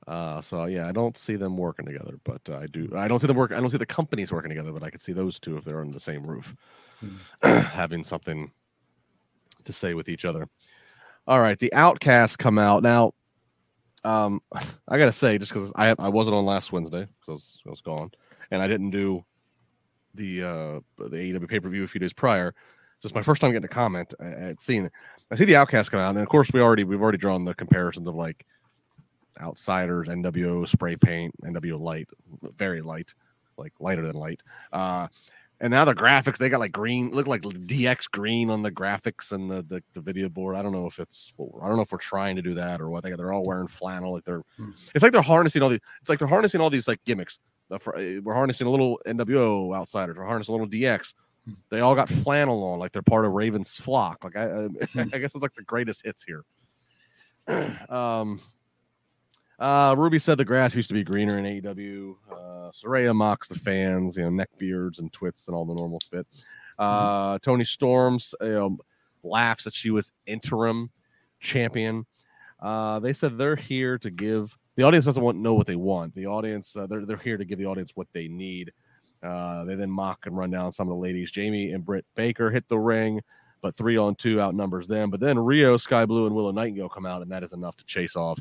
[0.06, 2.90] Uh, so yeah, I don't see them working together, but uh, I do.
[2.94, 3.52] I don't see them work.
[3.52, 5.80] I don't see the companies working together, but I could see those two if they're
[5.80, 6.54] on the same roof,
[7.42, 8.50] having something
[9.64, 10.46] to say with each other.
[11.26, 13.12] All right, the Outcasts come out now.
[14.04, 14.40] Um,
[14.88, 17.70] I gotta say, just because I I wasn't on last Wednesday because I was, I
[17.70, 18.10] was gone,
[18.50, 19.24] and I didn't do
[20.14, 22.54] the uh the AEW pay per view a few days prior.
[22.98, 24.88] So it's my first time getting to comment at seeing.
[25.30, 27.54] I see the Outcast come out, and of course we already we've already drawn the
[27.54, 28.46] comparisons of like
[29.40, 32.08] outsiders, NWO spray paint, NWO light,
[32.56, 33.14] very light,
[33.56, 34.42] like lighter than light.
[34.72, 35.08] Uh,
[35.60, 39.32] and now the graphics they got like green, look like DX green on the graphics
[39.32, 40.56] and the, the the video board.
[40.56, 42.90] I don't know if it's I don't know if we're trying to do that or
[42.90, 43.02] what.
[43.04, 44.70] They they're all wearing flannel, like they're Hmm.
[44.94, 45.80] it's like they're harnessing all these.
[46.00, 47.38] It's like they're harnessing all these like gimmicks.
[47.70, 47.78] Uh,
[48.22, 50.16] We're harnessing a little NWO outsiders.
[50.18, 51.14] We're harnessing a little DX.
[51.44, 51.52] Hmm.
[51.70, 54.22] They all got flannel on, like they're part of Raven's flock.
[54.24, 54.98] Like I, I, Hmm.
[55.12, 56.44] I guess it's like the greatest hits here.
[57.88, 58.40] um,
[59.58, 62.16] uh, Ruby said the grass used to be greener in AEW.
[62.30, 66.00] Uh, Saraya mocks the fans, you know, neck beards and twits and all the normal
[66.00, 66.26] spit.
[66.78, 68.76] Uh, Toni Storms you know,
[69.22, 70.90] laughs that she was interim
[71.40, 72.04] champion.
[72.60, 75.76] Uh, they said they're here to give the audience doesn't want to know what they
[75.76, 76.14] want.
[76.14, 78.72] The audience uh, they're they're here to give the audience what they need.
[79.22, 81.30] Uh, they then mock and run down some of the ladies.
[81.30, 83.20] Jamie and Britt Baker hit the ring,
[83.62, 85.10] but three on two outnumbers them.
[85.10, 87.84] But then Riho, Skye Blue, and Willow Nightingale come out, and that is enough to
[87.86, 88.38] chase off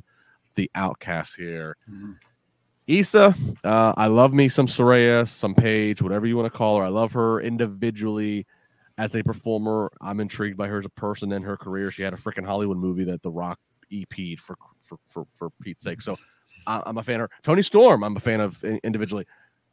[0.55, 1.75] the outcasts here.
[1.89, 2.17] Mhm.
[2.87, 3.33] Isa,
[3.63, 6.83] uh, I love me some Saraya, some Paige, whatever you want to call her.
[6.83, 8.45] I love her individually
[8.97, 9.89] as a performer.
[10.01, 11.91] I'm intrigued by her as a person and her career.
[11.91, 15.83] She had a freaking Hollywood movie that The Rock EP'd for for for, for Pete's
[15.83, 16.01] sake.
[16.01, 16.17] So
[16.67, 17.37] I, I'm a fan of her.
[17.41, 19.25] Toni Storm, I'm a fan of individually.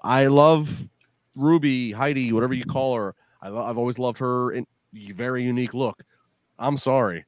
[0.02, 0.88] I love
[1.34, 3.14] Ruby, Heidi, whatever you call her.
[3.42, 6.02] I lo- I've always loved her in very unique look.
[6.58, 7.24] I'm sorry.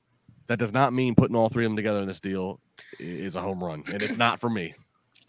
[0.53, 2.61] That does not mean putting all three of them together in this deal
[3.01, 4.75] is a home run, and it's not for me.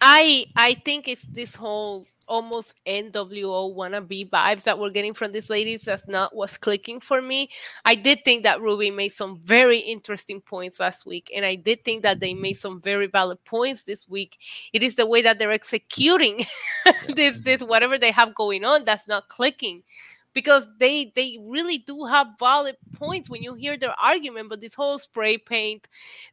[0.02, 5.50] I I think it's this whole almost NWO wannabe vibes that we're getting from these
[5.50, 5.84] ladies.
[5.84, 7.50] That's not what's clicking for me.
[7.86, 11.86] I did think that Ruby made some very interesting points last week, and I did
[11.86, 14.38] think that they made some very valid points this week.
[14.74, 16.46] It is the way that they're executing
[17.16, 19.84] this this whatever they have going on that's not clicking.
[20.34, 24.74] Because they they really do have valid points when you hear their argument, but this
[24.74, 25.88] whole spray paint,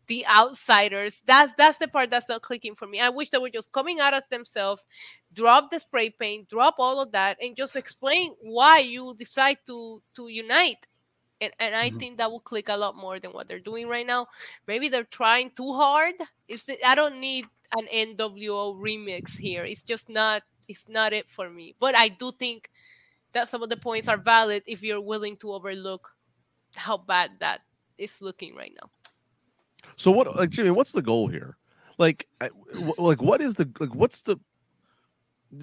[0.07, 3.01] the outsiders, that's that's the part that's not clicking for me.
[3.01, 4.86] I wish they were just coming out as themselves,
[5.32, 10.03] drop the spray paint, drop all of that, and just explain why you decide to
[10.16, 10.86] to unite.
[11.40, 11.98] And, and I Mhm.
[11.98, 14.26] think that will click a lot more than what they're doing right now.
[14.66, 16.14] Maybe they're trying too hard.
[16.48, 19.64] It's I don't need an NWO remix here.
[19.64, 21.74] It's just not it's not it for me.
[21.80, 22.70] But I do think
[23.33, 26.11] that some of the points are valid if you're willing to overlook
[26.74, 27.61] how bad that
[27.99, 28.91] is looking right now.
[29.97, 30.70] So what, like Jimmy?
[30.70, 31.57] What's the goal here?
[31.99, 33.95] Like, I- wh- like what is the like?
[33.95, 34.37] What's the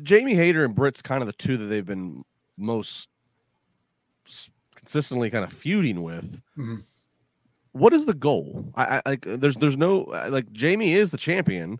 [0.03, 2.24] Jamie Hayter and Britt's kind of the two that they've been
[2.57, 3.09] most
[4.28, 6.41] s- consistently kind of feuding with.
[6.57, 6.84] Mhm.
[7.72, 8.72] What is the goal?
[8.76, 9.22] I, I like.
[9.26, 9.99] There's there's no
[10.30, 11.80] like Jamie is the champion,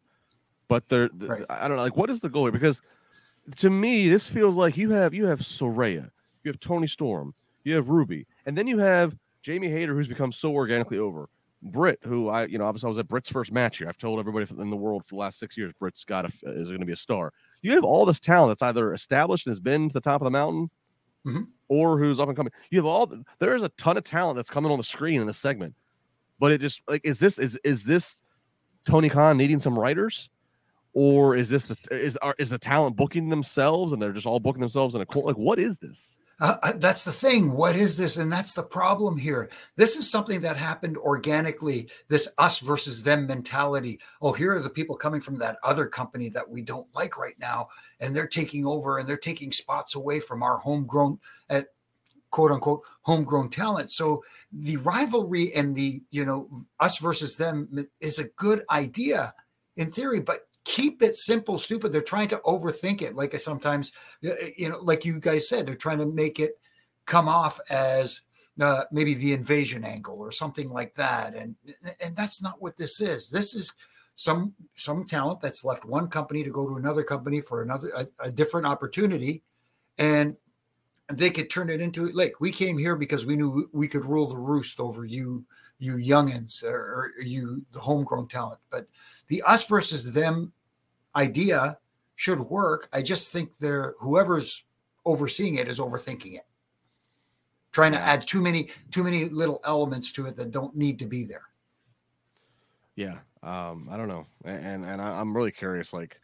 [0.68, 1.46] but there th- Right.
[1.50, 1.84] I don't know.
[1.84, 2.52] Like, what is the goal here?
[2.52, 2.82] Because
[3.56, 6.10] to me, this feels like you have you have Saraya,
[6.44, 7.34] you have Toni Storm,
[7.64, 11.30] you have Ruby, and then you have Jamie Hayter, who's become so organically over.
[11.64, 13.88] Britt, who I, you know, obviously I was at Britt's first match here.
[13.90, 16.68] I've told everybody in the world for the last six years, Britt's got a, is
[16.68, 17.34] going to be a star.
[17.64, 20.26] You have all this talent that's either established and has been to the top of
[20.26, 20.70] the mountain,
[21.26, 21.48] Mhm.
[21.68, 22.54] or who's up and coming.
[22.70, 23.08] You have all.
[23.08, 25.74] the- There is a ton of talent that's coming on the screen in this segment,
[26.40, 28.22] but it just like is this is is this
[28.86, 30.30] Tony Khan needing some writers,
[30.98, 34.40] or is this the is are, is the talent booking themselves and they're just all
[34.40, 35.28] booking themselves in a corner?
[35.28, 36.18] Like what is this?
[36.40, 37.52] Uh, uh, that's the thing.
[37.52, 38.18] What is this?
[38.18, 39.48] And that's the problem here.
[39.76, 41.88] This is something that happened organically.
[42.08, 44.00] This us versus them mentality.
[44.24, 47.38] Oh, here are the people coming from that other company that we don't like right
[47.40, 47.68] now,
[48.00, 51.20] and they're taking over and they're taking spots away from our homegrown,
[51.52, 51.68] at
[52.32, 53.92] quote unquote, homegrown talent.
[53.92, 59.36] So the rivalry and the you know us versus them is a good idea
[59.76, 61.94] in theory, but keep it simple, stupid.
[61.94, 63.16] They're trying to overthink it.
[63.16, 63.94] Like I sometimes
[64.26, 66.60] uh, you know, like you guys said, they're trying to make it
[67.06, 68.22] come off as
[68.60, 71.56] uh, maybe the invasion angle or something like that, and
[72.02, 73.30] and that's not what this is.
[73.30, 73.72] This is
[74.16, 78.08] some some talent that's left one company to go to another company for another a,
[78.20, 79.44] a different opportunity,
[79.98, 80.36] and
[81.10, 84.28] they could turn it into like we came here because we knew we could rule
[84.28, 85.46] the roost over you
[85.80, 88.88] you youngins or, or you the homegrown talent but
[89.28, 90.52] the us versus them
[91.18, 91.78] idea
[92.16, 92.88] should work.
[92.94, 94.64] I just think they're whoever's
[95.06, 96.46] overseeing it is overthinking it,
[97.72, 101.08] trying to add too many too many little elements to it that don't need to
[101.08, 101.44] be there.
[102.96, 105.94] Yeah, um, I don't know, and and I'm really curious.
[105.94, 106.20] Like,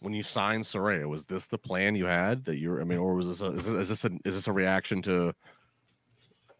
[0.00, 2.80] when you signed Saraya, was this the plan you had that you're?
[2.80, 5.00] I mean, or was this a, is this is this a, is this a reaction
[5.02, 5.34] to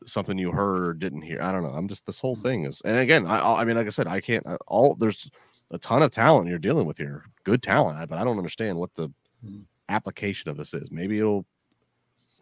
[0.06, 1.42] something you heard or didn't hear?
[1.42, 1.68] I don't know.
[1.68, 4.20] I'm just this whole thing is, and again, I I mean, like I said, I
[4.20, 4.46] can't.
[4.46, 5.30] I- All there's
[5.70, 8.94] a ton of talent you're dealing with here, good talent, but I don't understand what
[8.94, 9.08] the
[9.44, 9.64] Mhm.
[9.88, 10.90] application of this is.
[10.90, 11.46] Maybe it'll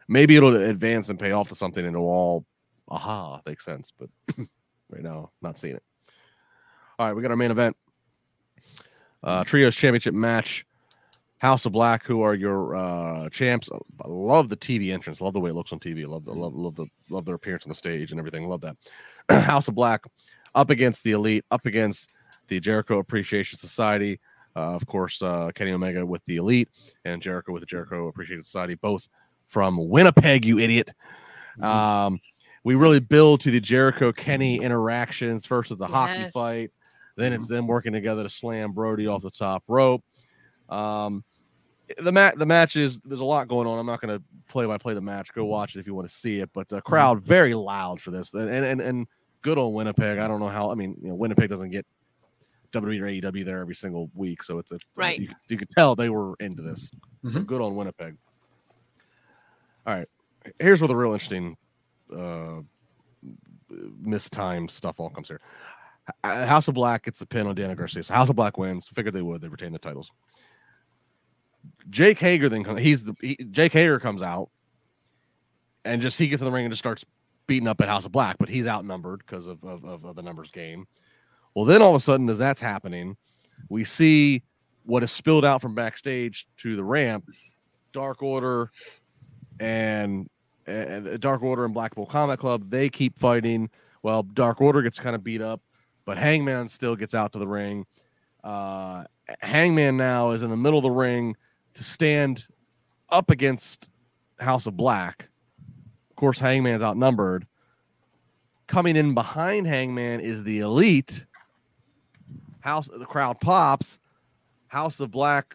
[0.09, 2.47] maybe it'll advance and pay off to something, and it'll all
[2.89, 3.93] aha make sense.
[3.97, 4.09] But
[4.91, 5.83] right now, not seeing it.
[6.99, 7.76] All right, we got our main event.
[9.22, 10.64] Uh trios championship match.
[11.41, 13.68] House of Black, who are your uh champs.
[13.72, 15.20] I love the TV entrance.
[15.20, 16.07] Love the way it looks on TV.
[16.07, 18.49] Love the love love the love their appearance on the stage and everything.
[18.49, 18.76] Love that.
[19.45, 20.03] House of Black
[20.55, 22.14] up against the elite, up against
[22.49, 24.20] the Jericho Appreciation Society.
[24.57, 26.68] Uh, of course, uh, Kenny Omega with the elite
[27.05, 29.09] and Jericho with the Jericho Appreciation Society, both
[29.46, 30.90] from Winnipeg, you idiot.
[31.61, 32.18] Um,
[32.64, 35.46] we really build to the Jericho Kenny interactions.
[35.46, 36.70] First, it's a hockey fight,
[37.16, 40.05] then it's them working together to slam Brody off the top rope.
[40.68, 41.24] Um,
[41.96, 43.78] the mat the match is there's a lot going on.
[43.78, 45.32] I'm not going to play by play the match.
[45.32, 46.51] Go watch it if you want to see it.
[46.53, 49.07] But the crowd very loud for this, and and and
[49.42, 50.18] good old Winnipeg.
[50.18, 50.70] I don't know how.
[50.70, 51.86] I mean, you know, Winnipeg doesn't get
[52.73, 55.19] WWE or AEW there every single week, so it's, it's Right.
[55.21, 56.91] You, you could tell they were into this.
[57.25, 57.47] So Mhm.
[57.47, 58.16] good on Winnipeg.
[59.87, 60.09] All right,
[60.61, 61.57] here's where the real interesting
[62.14, 62.61] uh
[64.01, 65.41] mistimed stuff all comes here.
[66.25, 68.03] House of Black gets the pin on Daniel Garcia.
[68.03, 68.89] So House of Black wins.
[68.89, 69.41] Figured they would.
[69.43, 70.11] They retain the titles.
[71.91, 72.81] Jake Hager then comes.
[72.81, 74.49] He's the he, Jake Hager comes out,
[75.85, 77.05] and just he gets in the ring and just starts
[77.47, 80.23] beating up at House of Black, but he's outnumbered because of, of, of, of the
[80.23, 80.87] numbers game.
[81.59, 83.17] Well, then all of a sudden, as that's happening,
[83.69, 84.45] we see
[84.85, 87.29] what is spilled out from backstage to the ramp.
[87.93, 88.71] Dark Order
[89.59, 90.31] and,
[90.69, 93.71] and Dark Order and Blackpool Combat Club they keep fighting.
[94.05, 95.61] Well, Dark Order gets kind of beat up,
[96.05, 97.87] but Hangman still gets out to the ring.
[98.45, 99.03] Uh,
[99.41, 101.35] Hangman now is in the middle of the ring
[101.75, 102.47] to stand
[103.09, 103.91] up against
[104.39, 105.29] House of Black.
[106.11, 107.49] Of course, Hangman's outnumbered.
[108.69, 111.25] Coming in behind Hangman is the Elite.
[112.69, 113.99] House the crowd pops.
[114.66, 115.55] House of Black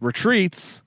[0.00, 0.84] retreats.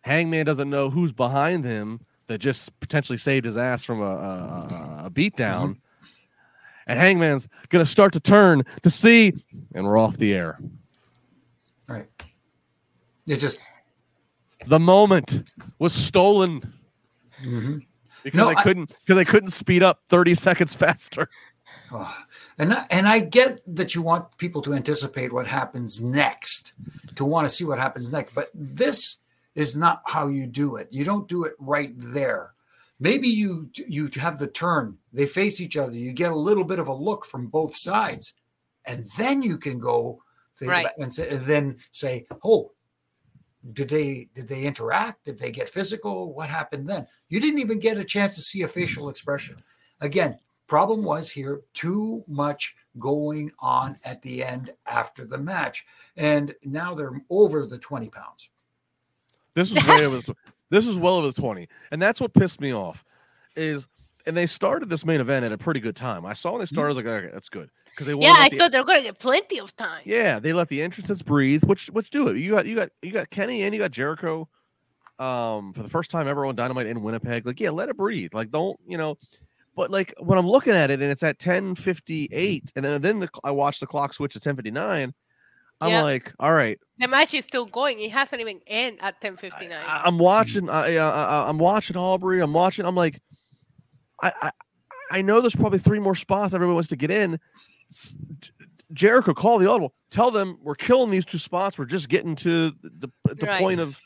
[0.00, 5.02] Hangman doesn't know who's behind him that just potentially saved his ass from a, a,
[5.06, 5.76] a beatdown.
[6.88, 9.32] And Hangman's gonna start to turn to see,
[9.72, 10.58] and we're off the air.
[11.88, 12.06] Right.
[13.28, 13.60] It just
[14.66, 15.44] The moment
[15.78, 16.60] was stolen
[17.40, 17.86] mhm.
[18.24, 21.28] because No, they I- couldn't because they couldn't speed up 30 seconds faster.
[21.90, 22.14] Oh,
[22.58, 26.72] and I, and I get that you want people to anticipate what happens next,
[27.16, 28.34] to want to see what happens next.
[28.34, 29.18] But this
[29.54, 30.88] is not how you do it.
[30.90, 32.54] You don't do it right there.
[33.00, 34.98] Maybe you you have the turn.
[35.12, 35.94] They face each other.
[35.94, 38.34] You get a little bit of a look from both sides,
[38.86, 40.20] and then you can go
[40.60, 40.86] Right.
[40.98, 42.70] and, say, and then say, "Oh,
[43.72, 45.24] did they did they interact?
[45.24, 46.32] Did they get physical?
[46.32, 49.56] What happened then?" You didn't even get a chance to see a facial expression.
[50.00, 55.84] Again, problem was here too much going on at the end after the match,
[56.16, 58.50] and now they're over the twenty pounds.
[59.54, 60.34] This was way over the
[60.70, 61.68] this was well over the 20.
[61.90, 63.04] And that's what pissed me off
[63.56, 63.86] is
[64.26, 66.24] and they started this main event at a pretty good time.
[66.24, 67.70] I saw when they started, I was like, okay, that's good.
[67.84, 70.02] Because they Yeah, I the, thought they were gonna get plenty of time.
[70.04, 72.38] Yeah, they let the entrances breathe, which which do it.
[72.38, 74.48] You got you got you got Kenny and you got Jericho
[75.20, 77.46] um for the first time ever on Dynamite in Winnipeg.
[77.46, 78.34] Like, yeah, let it breathe.
[78.34, 79.16] Like, don't, you know,
[79.74, 83.28] but like when I'm looking at it and it's at 1058, and then then the,
[83.42, 85.14] I watch the clock switch to 1059.
[85.80, 86.02] I'm Yeah.
[86.02, 87.98] like, all right, The match is still going.
[88.00, 89.80] It hasn't even end at ten fifty nine.
[89.84, 90.20] I, am mm.
[90.20, 90.70] watching.
[90.70, 92.40] I, I, I, I'm watching Aubrey.
[92.40, 92.86] I'm watching.
[92.86, 93.20] I'm like,
[94.22, 94.50] I, I,
[95.10, 97.40] I know there's probably three more spots everyone wants to get in.
[98.92, 99.92] Jericho, call the audible.
[100.10, 101.76] Tell them we're killing these two spots.
[101.76, 103.60] We're just getting to the the, the Right.
[103.60, 103.98] point of,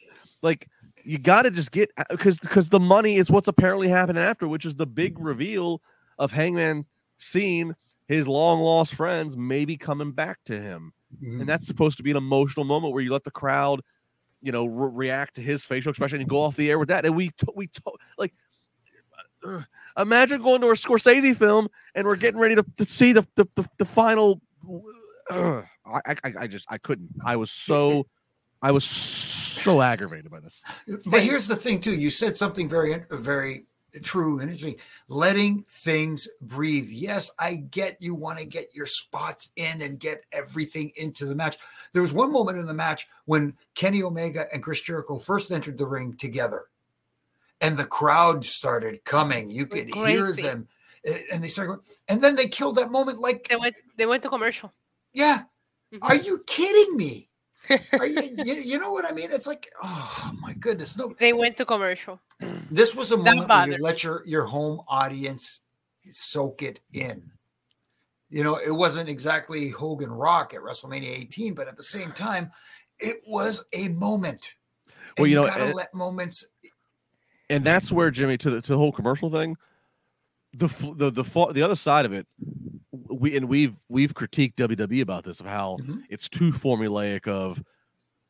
[0.43, 0.69] like,
[1.09, 4.65] you got to just get because because the money is what's apparently happening after, which
[4.67, 5.81] is the big reveal
[6.19, 6.83] of Hangman
[7.17, 7.75] seeing
[8.07, 10.93] his long lost friends maybe coming back to him.
[11.25, 11.41] Mhm.
[11.41, 13.81] and that's supposed to be an emotional moment where you let the crowd
[14.43, 17.07] you know re- react to his facial expression and go off the air with that.
[17.07, 18.35] And we to- we to- like
[19.47, 19.63] uh,
[19.99, 23.47] imagine going to a Scorsese film and we're getting ready to, to see the the,
[23.55, 24.43] the, the final
[25.31, 27.09] uh, I, I I just I couldn't.
[27.25, 28.07] I was so
[28.63, 30.63] I was so aggravated by this
[31.07, 31.95] But here's the thing, too.
[31.95, 33.67] You said something very, very
[34.03, 34.77] true and interesting.
[35.09, 36.89] Letting things breathe.
[36.91, 41.35] Yes, I get you want to get your spots in and get everything into the
[41.35, 41.57] match.
[41.93, 45.79] There was one moment in the match when Kenny Omega and Chris Jericho first entered
[45.79, 46.67] the ring together,
[47.61, 49.51] and the crowd started coming.
[49.51, 50.69] You could hear them,
[51.05, 53.19] eh, and they started going, and then they killed that moment.
[53.21, 53.77] Like, They went.
[53.97, 54.73] They went to commercial.
[55.13, 55.45] yeah,
[55.93, 55.99] Mhm.
[56.03, 57.28] are you kidding me?
[57.99, 59.31] Are you, you, you know what I mean?
[59.31, 61.15] It's like, oh my goodness, no.
[61.19, 62.21] They went to commercial.
[62.71, 65.61] This was a moment where you let your your home audience
[66.11, 67.31] soak it in.
[68.31, 72.51] You know, it wasn't exactly Hogan Rock at WrestleMania 18, but at the same time,
[72.99, 74.53] it was a moment.
[74.87, 76.47] And Well, you you, know, gotta it- let moments.
[77.51, 79.57] and that's where Jimmy to the to the whole commercial thing.
[80.55, 82.27] The f- the the the other side of it,
[82.93, 86.03] we and we've we've critiqued WWE about this of how Mhm.
[86.09, 87.27] it's too formulaic.
[87.29, 87.63] Of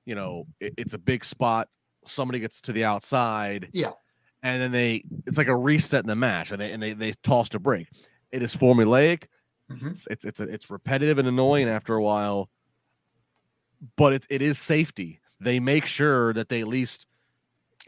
[0.04, 1.68] you know, it- it's a big spot.
[2.04, 3.92] Somebody gets to the outside, Yeah.
[4.42, 7.12] and then they it's like a reset in the match, and they and they they
[7.22, 7.88] tossed a break.
[8.32, 9.24] It is formulaic.
[9.70, 9.90] Mhm.
[9.90, 12.48] It's it's it's, it's repetitive and annoying after a while,
[13.96, 15.20] but it, it is safety.
[15.40, 17.06] They make sure that they at least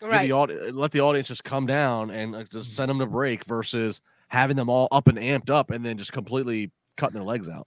[0.03, 0.27] Right.
[0.29, 3.45] the audi- let the audience just come down and uh, just send them to break
[3.45, 4.01] versus
[4.31, 7.67] having them all up and amped up and then just completely cutting their legs out.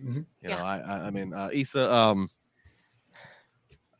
[0.00, 0.14] Mhm.
[0.16, 0.58] You Yeah.
[0.58, 1.92] know, I I, I mean, uh, Isa.
[1.92, 2.30] Um,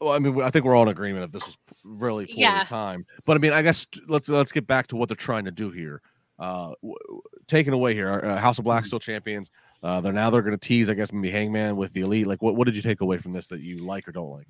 [0.01, 2.65] well, I mean, I think we're all in agreement if this was really poor Yeah.
[2.65, 3.05] time.
[3.27, 5.71] But I mean, I guess let's let's get back to what they're trying to do
[5.71, 6.01] here.
[6.39, 8.87] Uh, w- w- taken away here, uh, House of Black Mhm.
[8.87, 9.51] still champions.
[9.83, 12.27] Uh, they're now they're going to tease, I guess, maybe Hangman with the Elite.
[12.27, 14.47] Like, what, what did you take away from this that you like or don't like?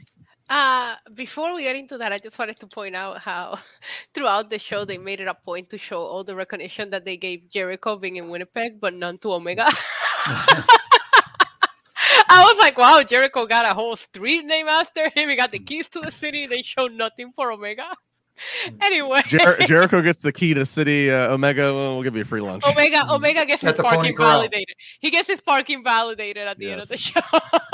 [0.49, 3.59] Uh, before we get into that, I just wanted to point out how
[4.15, 7.17] throughout the show they made it a point to show all the recognition that they
[7.17, 9.67] gave Jericho being in Winnipeg, but none to Omega.
[12.33, 15.29] I was like, wow, Jericho got a whole street named after him.
[15.29, 16.47] He got the keys to the city.
[16.47, 17.95] They showed nothing for Omega.
[18.81, 21.11] Anyway, Jer- Jericho gets the key to the city.
[21.11, 22.65] Uh, Omega, well, we'll give you a free lunch.
[22.67, 24.75] Omega Omega gets At his parking validated.
[25.01, 27.01] He gets his parking validated at the end of the Yes.
[27.01, 27.21] show.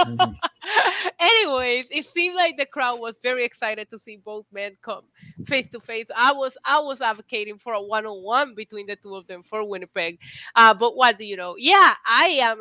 [0.01, 0.37] Mhm.
[1.21, 5.03] Anyways, it seemed like the crowd was very excited to see both men come
[5.47, 6.07] face to face.
[6.17, 9.43] I was I was advocating for a one on one between the two of them
[9.43, 10.19] for Winnipeg.
[10.55, 11.55] Uh, but what do you know?
[11.57, 12.61] Yeah, I am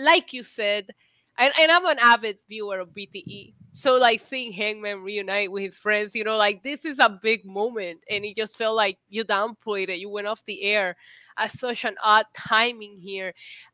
[0.00, 0.90] like you said,
[1.36, 3.54] and, and I'm an avid viewer of BTE.
[3.72, 7.44] So like seeing Hangman reunite with his friends, you know, like this is a big
[7.44, 9.98] moment, and it just felt like you downplayed it.
[9.98, 10.96] You went off the air
[11.38, 13.32] at such an odd timing here.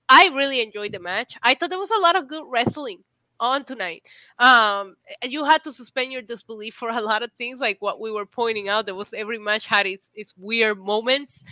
[0.09, 1.36] I really enjoyed the match.
[1.42, 3.03] I thought there was a lot of good wrestling
[3.40, 4.05] on tonight.
[4.38, 8.11] Um, you had to suspend your disbelief for a lot of things, like what we
[8.11, 8.86] were pointing out.
[8.86, 11.42] There was every match had its its weird moments.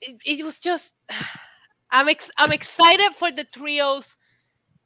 [0.00, 0.94] It, it was just,
[1.90, 4.16] I'm ex- I'm excited for the trios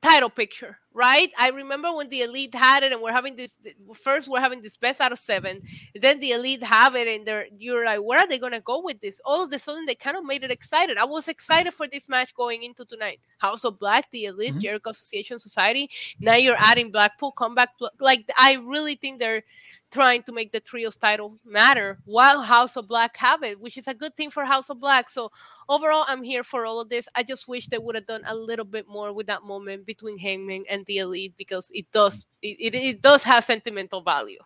[0.03, 1.31] title picture, right?
[1.39, 3.53] I remember when the elite had it, and we're having this.
[3.95, 5.63] First, we're having this best out of seven.
[5.95, 9.01] Then the elite have it, and they're you're like, where are they gonna go with
[9.01, 9.21] this?
[9.25, 10.97] All of a sudden, they kind of made it excited.
[10.99, 13.21] I was excited for this match going into tonight.
[13.39, 14.61] House of Black, the elite, Mhm.
[14.61, 15.91] Jericho Appreciation Society.
[16.21, 17.71] Now you're adding Blackpool Combat.
[17.99, 19.43] Like I really think they're
[19.91, 23.87] trying to make the trios title matter while House of Black have it, which is
[23.89, 25.09] a good thing for House of Black.
[25.09, 25.31] So
[25.69, 27.09] overall, I'm here for all of this.
[27.15, 30.19] I just wish they would have done a little bit more with that moment between
[30.19, 34.41] Hangman and the Elite because it does it, it, it does have sentimental value.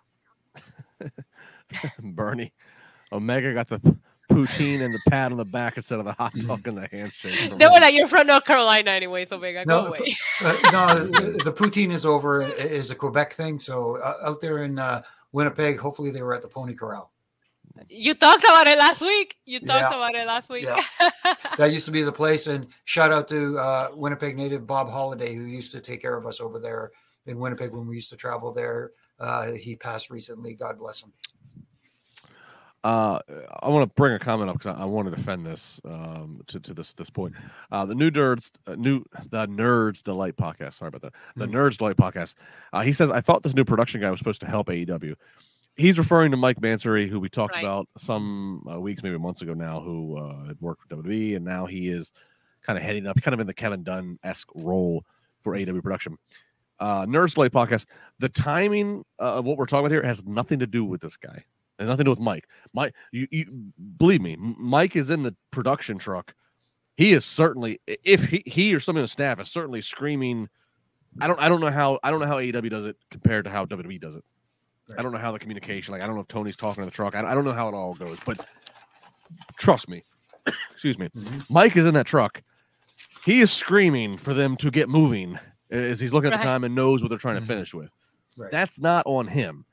[2.03, 2.53] Bernie,
[3.13, 3.97] Omega got the
[4.31, 7.51] poutine and the pat on the back instead of the hot dog and the handshake.
[7.59, 11.07] They were like, "You're from North Carolina, anyway, so Omega, go No, away." Uh, no,
[11.07, 12.43] the, the poutine is over.
[12.43, 13.59] It is a Quebec thing.
[13.59, 15.03] So uh, out there in uh,
[15.33, 17.13] Winnipeg, hopefully they were at the Pony Corral.
[17.89, 19.37] You talked about it last week.
[19.47, 19.97] You talked Yeah.
[19.97, 20.65] about it last week.
[20.65, 20.81] Yeah.
[21.57, 22.47] That used to be the place.
[22.47, 26.27] And shout out to uh, Winnipeg native Bob Holiday, who used to take care of
[26.27, 26.91] us over there
[27.27, 28.91] in Winnipeg when we used to travel there.
[29.19, 30.55] Uh, he passed recently.
[30.55, 31.13] God bless him.
[32.83, 33.19] Uh,
[33.63, 36.41] I want to bring a comment up because I, I want to defend this um,
[36.47, 37.35] to, to this this point.
[37.71, 40.75] Uh, the new nerds, uh, new the Nerds Delight podcast.
[40.75, 41.13] Sorry about that.
[41.37, 41.53] The Mhm.
[41.53, 42.37] Nerds Delight podcast.
[42.73, 45.15] Uh, he says I thought this new production guy was supposed to help AEW.
[45.77, 47.65] He's referring to Mike Mansury, who we talked Right.
[47.65, 51.45] about some uh, weeks, maybe months ago now, who uh, had worked with WWE, and
[51.45, 52.13] now he is
[52.63, 55.05] kind of heading up, kind of in the Kevin Dunn esque role
[55.43, 56.17] for AEW production.
[56.79, 57.85] Uh, Nerds Delight podcast.
[58.21, 61.19] The timing uh, of what we're talking about here has nothing to do with this
[61.19, 61.45] guy.
[61.81, 62.47] It has nothing to do with Mike.
[62.75, 63.47] Mike, you, you
[63.97, 66.35] believe me, Mike is in the production truck.
[66.99, 70.51] He is certainly, if he, he or somebody on the staff is certainly screaming.
[71.23, 73.51] I don't, I don't know how, I don't know how AEW does it compared to
[73.51, 74.23] how WWE does it.
[74.99, 76.91] I don't know how the communication, like, I don't know if Tony's talking to the
[76.95, 77.15] truck.
[77.15, 78.45] I, I don't know how it all goes, but
[79.57, 80.03] trust me,
[80.71, 81.49] excuse me, Mhm.
[81.51, 82.43] Mike is in that truck.
[83.25, 85.39] He is screaming for them to get moving
[85.71, 87.47] as he's looking at the time and knows what they're trying to Mhm.
[87.47, 87.91] finish with.
[88.37, 88.51] Right.
[88.51, 89.65] That's not on him.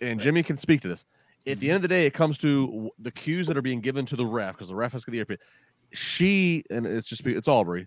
[0.00, 0.24] And Right.
[0.24, 1.04] Jimmy can speak to this.
[1.46, 4.04] At the end of the day, it comes to the cues that are being given
[4.06, 5.46] to the ref because the ref has to get the earpiece.
[5.92, 7.86] She and it's just it's Aubrey.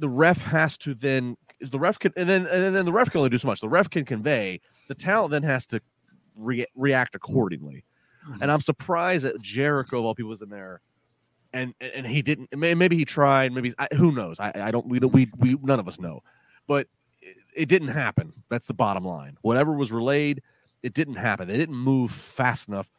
[0.00, 3.18] The ref has to then the ref can and then and then the ref can
[3.18, 3.60] only do so much.
[3.60, 4.60] The ref can convey.
[4.88, 5.80] The talent then has to
[6.36, 7.84] re- react accordingly.
[8.24, 8.50] And mm-hmm.
[8.50, 10.80] I'm surprised that Jericho, of all people, was in there,
[11.52, 12.56] and and he didn't.
[12.56, 13.52] Maybe he tried.
[13.52, 14.40] Maybe he's, I, who knows?
[14.40, 14.86] I I don't.
[14.86, 15.12] We don't.
[15.12, 16.22] We we none of us know.
[16.66, 16.88] But
[17.20, 18.32] it, it didn't happen.
[18.48, 19.36] That's the bottom line.
[19.42, 20.42] Whatever was relayed,
[20.84, 21.48] it didn't happen.
[21.48, 22.90] They didn't move fast enough.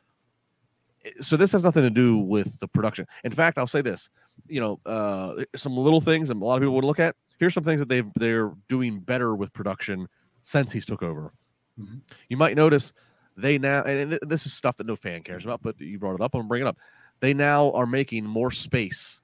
[1.21, 3.05] So this has nothing to do with the production.
[3.23, 4.09] In fact, I'll say this.
[4.47, 7.15] You know, uh, some little things, and a lot of people would look at.
[7.37, 10.07] Here's some things that they've they're doing better with production
[10.41, 11.31] since he's took over.
[11.79, 12.01] Mhm.
[12.27, 12.91] You might notice
[13.37, 16.15] they now, and th- this is stuff that no fan cares about, but you brought
[16.15, 16.33] it up.
[16.33, 16.77] I'm gonna bring it up.
[17.19, 19.21] They now are making more space.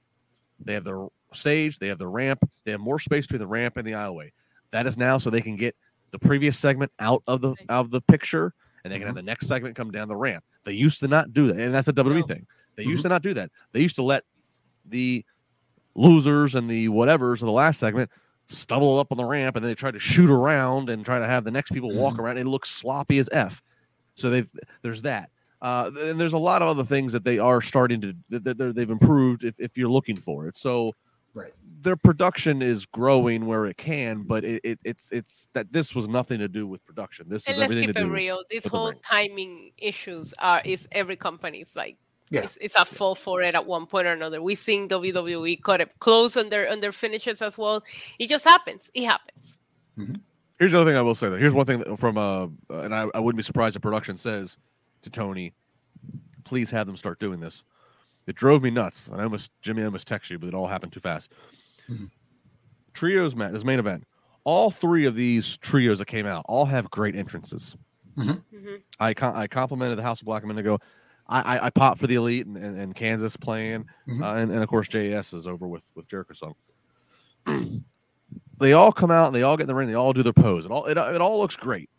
[0.60, 3.78] They have their stage, they have the ramp, they have more space between the ramp
[3.78, 4.32] and the aisleway.
[4.72, 5.76] That is now so they can get
[6.12, 8.54] the previous segment out of the out of the picture,
[8.84, 9.26] and they can have mm-hmm.
[9.26, 10.44] the next segment come down the ramp.
[10.64, 12.22] They used to not do that, and that's a WWE No.
[12.24, 12.46] thing.
[12.76, 12.92] They mm-hmm.
[12.92, 13.52] used to not do that.
[13.72, 14.24] They used to let
[14.86, 15.26] the
[15.96, 18.10] losers and the whatevers of the last segment
[18.48, 21.28] stumble up on the ramp and then they try to shoot around and try to
[21.28, 22.22] have the next people walk mm-hmm.
[22.22, 23.62] around and it looks sloppy as f
[24.16, 24.50] so they've
[24.82, 25.30] there's that
[25.62, 28.58] uh and there's a lot of other things that they are starting to that that
[28.58, 30.94] they're- they've improved if, if you're looking for it so Right.
[31.82, 36.08] Their production is growing where it can but it, it it's it's that this was
[36.08, 38.44] nothing to do with production this And is let's everything keep to it do real.
[38.50, 41.98] This with the whole timing issues are is every company's like
[42.30, 42.42] Yeah.
[42.42, 44.42] It's, it's a fall for it at one point or another.
[44.42, 47.84] We seen WWE cut it close on their on their finishes as well.
[48.20, 48.90] It just happens.
[48.94, 49.58] It happens.
[50.58, 51.38] Here's the other thing I will say though.
[51.38, 54.58] Here's one thing that from uh, and I, I wouldn't be surprised if production says
[55.02, 55.54] to Tony,
[56.46, 57.64] please have them start doing this.
[58.28, 59.08] It drove me nuts.
[59.08, 61.34] And I almost Jimmy I almost text you, but it all happened too fast.
[61.92, 62.10] Mhm.
[62.94, 64.06] Trios match this main event.
[64.44, 67.76] All three of these trios that came out all have great entrances.
[68.16, 68.32] hmm
[69.00, 70.80] I com- I complimented the House of Black a minute ago.
[71.28, 74.22] I I, I popped for the Elite and, and, and Kansas playing, Mhm.
[74.24, 76.56] uh, and, and of course JS is over with with Jericho song.
[78.60, 79.88] they all come out and they all get in the ring.
[79.88, 80.66] They all do their pose.
[80.66, 81.90] It all it, it all looks great.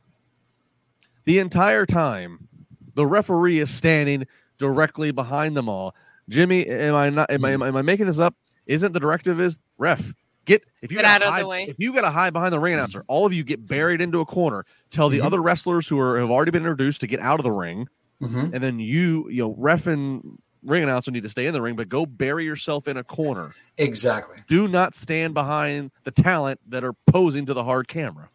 [1.25, 2.49] The entire time,
[2.95, 4.27] the referee is standing
[4.59, 5.95] directly behind them all.
[6.29, 7.31] Jimmy, am I not?
[7.31, 8.35] Am I am I, am I making this up?
[8.67, 10.15] Isn't the directive is ref?
[10.45, 11.65] Get if you Get got out of the way.
[11.69, 14.21] if you got to hide behind the ring announcer, all of you get buried into
[14.21, 14.65] a corner.
[14.91, 15.25] Tell the Mhm.
[15.25, 17.87] other wrestlers who are have already been introduced to get out of the ring,
[18.21, 18.53] Mhm.
[18.53, 21.77] and then you, you know, ref and ring announcer need to stay in the ring,
[21.77, 23.55] but go bury yourself in a corner.
[23.79, 24.39] Exactly.
[24.49, 28.29] Do not stand behind the talent that are posing to the hard camera.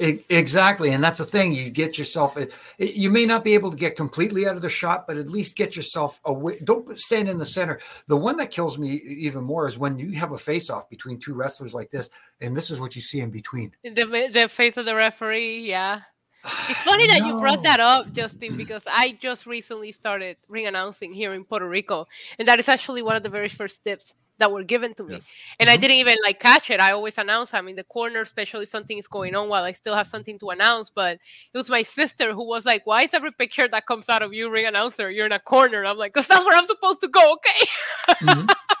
[0.00, 1.52] E- Exactly, and that's the thing.
[1.52, 2.36] You get yourself.
[2.36, 5.16] it- it- You may not be able to get completely out of the shot, but
[5.16, 6.58] at least get yourself away.
[6.62, 7.80] Don't stand in the center.
[8.06, 11.34] The one that kills me even more is when you have a face-off between two
[11.34, 12.08] wrestlers like this,
[12.40, 13.74] and this is what you see in between.
[13.82, 16.02] The the face of the referee, yeah.
[16.70, 21.12] It's funny that you brought that up, Justin, because I just recently started ring announcing
[21.12, 22.06] here in Puerto Rico,
[22.38, 25.24] and that is actually one of the very first tips that were given to me.
[25.24, 25.34] Yes.
[25.60, 25.80] And I Mhm.
[25.80, 26.80] didn't even like catch it.
[26.80, 29.94] I always announce I'm in the corner, especially something is going on while I still
[29.96, 30.90] have something to announce.
[30.90, 31.14] But
[31.52, 34.32] it was my sister who was like, "Why is every picture that comes out of
[34.32, 37.08] you, ring announcer, you're in a corner?" I'm like, "Cause that's where I'm supposed to
[37.08, 37.66] go, okay."
[38.22, 38.48] Mhm.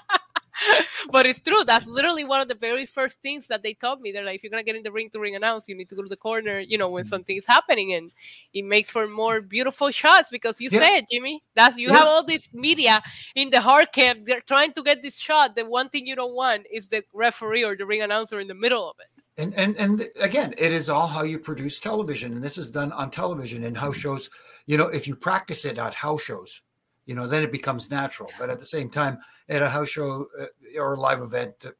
[1.10, 1.64] but it's true.
[1.64, 4.12] That's literally one of the very first things that they taught me.
[4.12, 5.94] They're like, if you're gonna get in the ring to ring announce, you need to
[5.94, 7.08] go to the corner, you know, when Mm-hmm.
[7.08, 8.10] something is happening, and
[8.52, 10.80] it makes for more beautiful shots because you Yeah.
[10.80, 11.96] said, Jimmy, that's you Yeah.
[11.98, 13.02] have all this media
[13.34, 14.24] in the hard cam.
[14.24, 15.54] They're trying to get this shot.
[15.56, 18.54] The one thing you don't want is the referee or the ring announcer in the
[18.54, 19.06] middle of it.
[19.40, 22.92] And and and again, it is all how you produce television, and this is done
[22.92, 24.30] on television and house shows.
[24.66, 26.62] You know, if you practice it at house shows,
[27.06, 28.30] you know, then it becomes natural.
[28.38, 29.18] But at the same time,
[29.48, 30.46] at a house show uh,
[30.78, 31.70] or live event, uh,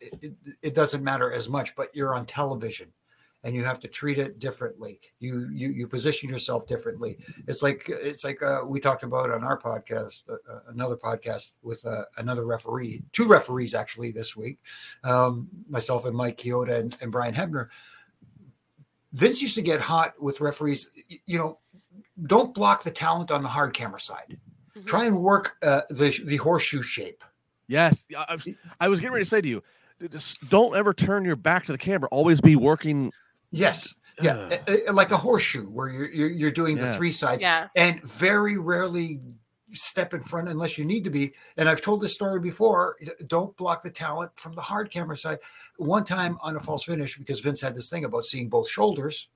[0.00, 1.76] it, it, it doesn't matter as much.
[1.76, 2.92] But you're on television,
[3.44, 5.00] and you have to treat it differently.
[5.18, 7.18] You you you position yourself differently.
[7.46, 11.52] It's like it's like uh, we talked about on our podcast, uh, uh, another podcast
[11.62, 14.58] with uh, another referee, two referees actually this week,
[15.04, 17.68] um, myself and Mike Chioda and, and Brian Hebner.
[19.12, 20.90] Vince used to get hot with referees.
[21.26, 21.58] You know,
[22.22, 24.38] don't block the talent on the hard camera side.
[24.82, 24.86] Mhm.
[24.86, 27.22] Try and work uh, the the horseshoe shape.
[27.68, 28.38] Yes, I,
[28.80, 29.62] I was- getting ready to say to you,
[30.10, 32.08] just don't ever turn your back to the camera.
[32.10, 33.12] Always be working.
[33.50, 37.42] Yes, yeah, uh, like a horseshoe where you're you're, you're doing the three sides.
[37.42, 37.68] Yeah.
[37.76, 39.20] and very rarely
[39.74, 41.32] step in front unless you need to be.
[41.56, 42.96] And I've told this story before.
[43.26, 45.38] Don't block the talent from the hard camera side.
[45.78, 49.28] One time on a false finish, because Vince had this thing about seeing both shoulders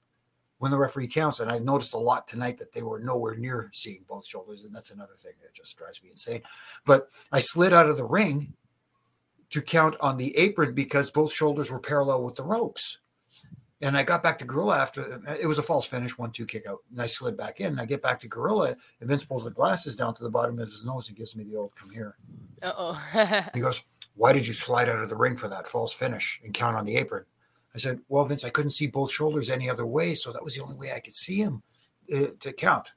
[0.58, 1.40] when the referee counts.
[1.40, 4.64] And I noticed a lot tonight that they were nowhere near seeing both shoulders.
[4.64, 6.42] And that's another thing that just drives me insane.
[6.84, 8.54] But I slid out of the ring
[9.50, 12.98] to count on the apron because both shoulders were parallel with the ropes.
[13.82, 16.66] And I got back to Gorilla after it was a false finish, one two kick
[16.66, 16.78] out.
[16.90, 17.68] And I slid back in.
[17.68, 20.58] And I get back to Gorilla, and Vince pulls the glasses down to the bottom
[20.58, 22.16] of his nose and gives me the old come here.
[22.62, 23.50] Uh oh.
[23.54, 23.82] He goes,
[24.14, 26.86] Why did you slide out of the ring for that false finish and count on
[26.86, 27.26] the apron?
[27.76, 30.14] I said, Well, Vince, I couldn't see both shoulders any other way.
[30.14, 31.62] So that was the only way I could see him
[32.12, 32.88] uh, to count.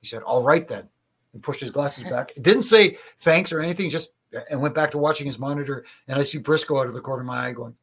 [0.00, 0.88] He said, All right, then.
[1.32, 2.32] And pushed his glasses back.
[2.40, 4.10] Didn't say thanks or anything, just
[4.50, 5.84] and went back to watching his monitor.
[6.08, 7.76] And I see Brisco out of the corner of my eye going,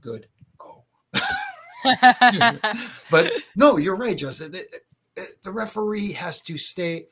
[0.00, 0.26] Good.
[0.58, 0.84] Go.
[3.10, 4.52] but no, you're right, Justin.
[4.52, 4.80] The,
[5.42, 7.06] the referee has to stay,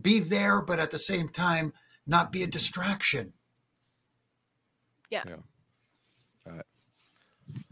[0.00, 1.72] be there, but at the same time,
[2.06, 3.32] not be a distraction.
[5.10, 5.24] Yeah.
[5.26, 5.36] Yeah.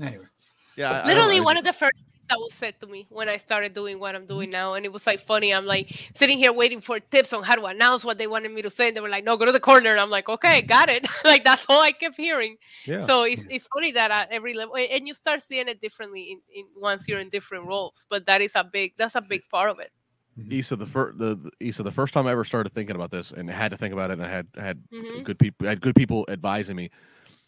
[0.00, 0.24] Anyway,
[0.76, 1.44] Yeah, I- I Literally know.
[1.44, 4.14] one of the first things that was said to me when I started doing what
[4.14, 4.74] I'm doing now.
[4.74, 5.52] And it was like funny.
[5.52, 8.62] I'm like sitting here waiting for tips on how to announce what they wanted me
[8.62, 8.88] to say.
[8.88, 9.90] And they were like, no, go to the corner.
[9.90, 11.04] And I'm like, okay, got it.
[11.24, 12.56] like that's all I kept hearing.
[12.86, 13.04] Yeah.
[13.06, 16.22] So it's, it's funny that at every level, and and you start seeing it differently
[16.32, 18.06] in, in once you're in different roles.
[18.08, 19.90] But that is a big, that's a big part of it.
[20.50, 23.32] Isa, the first the, the Isa, the first time I ever started thinking about this
[23.32, 25.24] and had to think about it, and I had had Mhm.
[25.24, 26.90] good people had good people advising me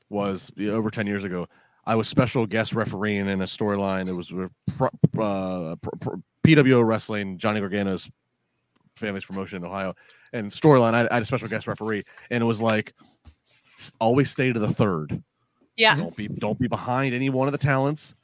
[0.09, 1.47] was you know, over ten years ago.
[1.91, 4.09] I was special guest refereeing in a storyline.
[4.09, 5.75] It was uh,
[6.47, 8.09] PWO Wrestling, Johnny Gargano's
[8.95, 9.97] family's promotion in Ohio,
[10.33, 10.95] and storyline.
[10.95, 12.95] I, I had a special guest referee, and it was like
[13.99, 15.21] always stay to the third.
[15.77, 15.97] Yeah.
[15.97, 18.15] Don't be don't be behind any one of the talents,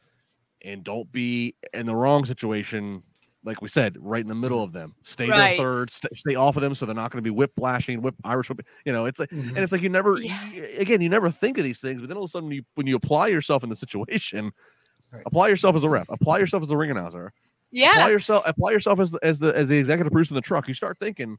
[0.65, 3.03] and don't be in the wrong situation
[3.47, 4.95] like we said, right in the middle of them.
[5.05, 5.57] Stay Right.
[5.57, 8.03] there third, st- stay off of them, so they're not going to be whip lashing,
[8.03, 8.61] whip Irish whip.
[8.85, 9.49] You know, it's like, Mhm.
[9.51, 10.39] and it's like you never, Yeah.
[10.79, 12.87] again, you never think of these things, but then all of a sudden, you when
[12.87, 14.53] you apply yourself in the situation,
[15.13, 15.23] Right.
[15.25, 17.33] apply yourself as a rep, apply yourself as a ring announcer,
[17.71, 20.41] yeah, apply yourself, apply yourself as the, as the as the executive producer in the
[20.41, 20.67] truck.
[20.69, 21.39] You start thinking, "W-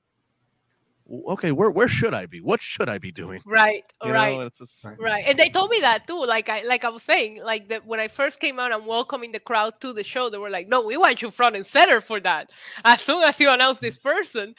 [1.30, 2.42] okay, where where should I be?
[2.42, 3.42] What should I be doing?
[3.46, 3.84] Right.
[4.06, 4.38] You right.
[4.38, 5.00] know, it's just, Right.
[5.00, 6.24] Right, and they told me that too.
[6.26, 9.32] Like I, like I was saying, like that when I first came out and welcoming
[9.32, 12.00] the crowd to the show, they were like, "No, we want you front and center
[12.00, 12.52] for that."
[12.86, 14.54] As soon as you announce this person,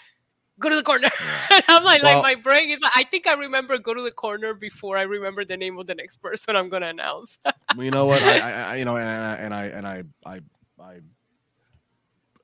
[0.59, 1.09] go to the corner.
[1.53, 2.81] and I'm like, Well- like my brain is.
[2.81, 5.87] Like, I think I remember go to the corner before I remember the name of
[5.87, 7.39] the next person I'm gonna announce.
[7.77, 10.41] You know what I, I, I you know and I and I and I I
[10.81, 11.01] I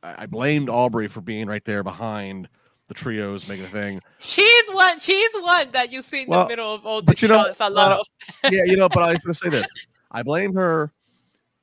[0.02, 2.48] I blamed Aubrey for being right there behind
[2.88, 4.00] the trios making a thing.
[4.18, 4.98] she's one.
[5.00, 7.44] She's one that you see in Well, the middle of all the but you know,
[7.46, 7.60] shots.
[7.60, 8.06] A lot uh, of.
[8.52, 9.66] Yeah, you know, but I was going to say this.
[10.10, 10.92] I blame her.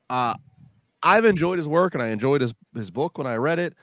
[0.09, 0.33] Uh,
[1.03, 3.75] I've enjoyed his work and I enjoyed his his book when I read it.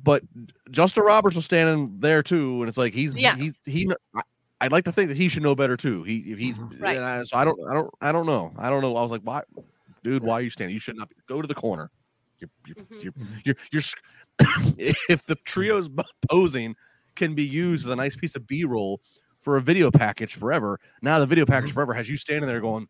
[0.00, 0.22] But
[0.70, 3.34] Justin Roberts was standing there too, and it's like he's Yeah.
[3.34, 3.90] he's he.
[4.14, 4.20] I,
[4.60, 6.02] I'd like to think that he should know better too.
[6.04, 6.80] He if he's Mhm.
[6.80, 6.96] Right.
[6.96, 8.96] and I, so I don't I don't I don't know I don't know.
[8.96, 9.42] I was like, why,
[10.04, 10.22] dude?
[10.22, 10.74] Why are you standing?
[10.74, 11.90] You should not be, go to the corner.
[12.40, 13.02] You're you're Mhm.
[13.04, 13.12] you're,
[13.44, 14.02] you're, you're sc-
[14.78, 15.88] if the trio's
[16.30, 16.74] posing
[17.16, 19.00] can be used as a nice piece of B roll
[19.38, 20.78] for a video package forever.
[21.02, 21.74] Now the video package Mhm.
[21.74, 22.86] forever has you standing there going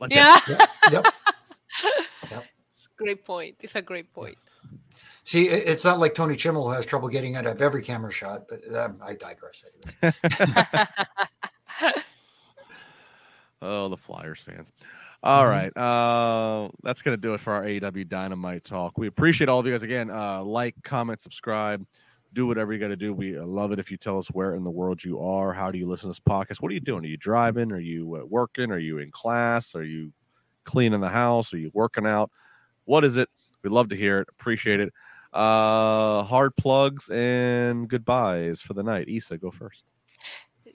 [0.00, 0.38] like Yeah.
[0.48, 0.58] Yep.
[2.30, 2.44] yep.
[2.70, 3.56] It's a great point.
[3.60, 4.36] It's a great point.
[5.24, 8.42] See, it's not like Tony Chimel who has trouble getting out of every camera shot,
[8.48, 9.64] but um, I digress.
[10.02, 10.18] Anyways.
[13.62, 14.72] Oh, the Flyers fans.
[15.22, 15.50] All Mhm.
[15.50, 15.76] right.
[15.76, 18.98] Uh, that's going to do it for our AEW Dynamite talk.
[18.98, 20.10] We appreciate all of you guys again.
[20.10, 21.86] Uh, like, comment, subscribe,
[22.32, 23.14] do whatever you got to do.
[23.14, 25.52] We love it if you tell us where in the world you are.
[25.52, 26.60] How do you listen to this podcast?
[26.60, 27.04] What are you doing?
[27.04, 27.70] Are you driving?
[27.70, 28.72] Are you uh, working?
[28.72, 29.76] Are you in class?
[29.76, 30.12] Are you
[30.64, 31.54] cleaning the house?
[31.54, 32.30] Are you working out?
[32.84, 33.28] What is it?
[33.62, 34.28] We'd love to hear it.
[34.28, 34.92] Appreciate it.
[35.32, 39.08] Uh, hard plugs and goodbyes for the night.
[39.08, 39.84] Isa, go first.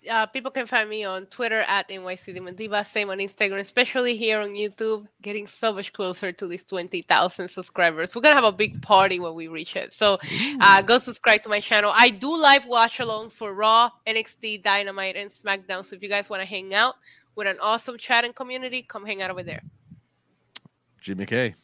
[0.10, 4.16] Uh, people can find me on Twitter at NYC Demon Diva, same on Instagram, especially
[4.16, 8.16] here on YouTube, getting so much closer to these 20,000 subscribers.
[8.16, 9.94] We're going to have a big party when we reach it.
[9.94, 10.18] So
[10.62, 11.92] uh, go subscribe to my channel.
[11.96, 15.86] I do live watch alongs for Raw, NXT, Dynamite, and SmackDown.
[15.86, 16.96] So if you guys want to hang out
[17.36, 19.62] with an awesome chat and community, come hang out over there.
[21.02, 21.56] Jimmy K.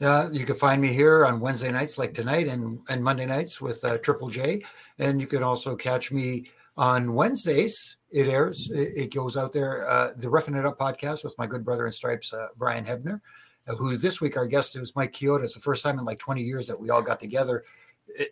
[0.00, 3.62] Uh, you can find me here on Wednesday nights, like tonight, and and Monday nights
[3.62, 4.62] with uh, Triple J.
[4.98, 7.96] And you can also catch me on Wednesdays.
[8.10, 8.70] It airs.
[8.70, 9.88] It, goes out there.
[9.88, 13.20] Uh, the Roughing It Up podcast with my good brother in stripes, uh, Brian Hebner,
[13.66, 15.44] uh, who this week our guest is Mike Chioda.
[15.44, 17.64] It's the first time in like 20 years that we all got together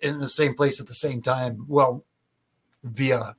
[0.02, 1.64] in the same place at the same time.
[1.68, 2.04] Well,
[2.82, 3.34] via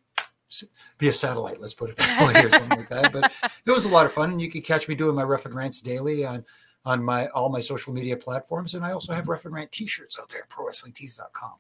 [0.99, 3.11] via satellite, let's put it that way, or something like that.
[3.11, 3.31] But
[3.65, 5.81] it was a lot of fun, and you can catch me doing my and Rants
[5.81, 6.45] daily on
[6.85, 10.29] on my all my social media platforms, and I also have and Rant T-shirts out
[10.29, 11.53] there at ProWrestlingTees.com.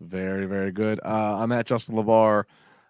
[0.00, 1.00] Very, very good.
[1.04, 2.44] Uh, I'm at Justin LaBar.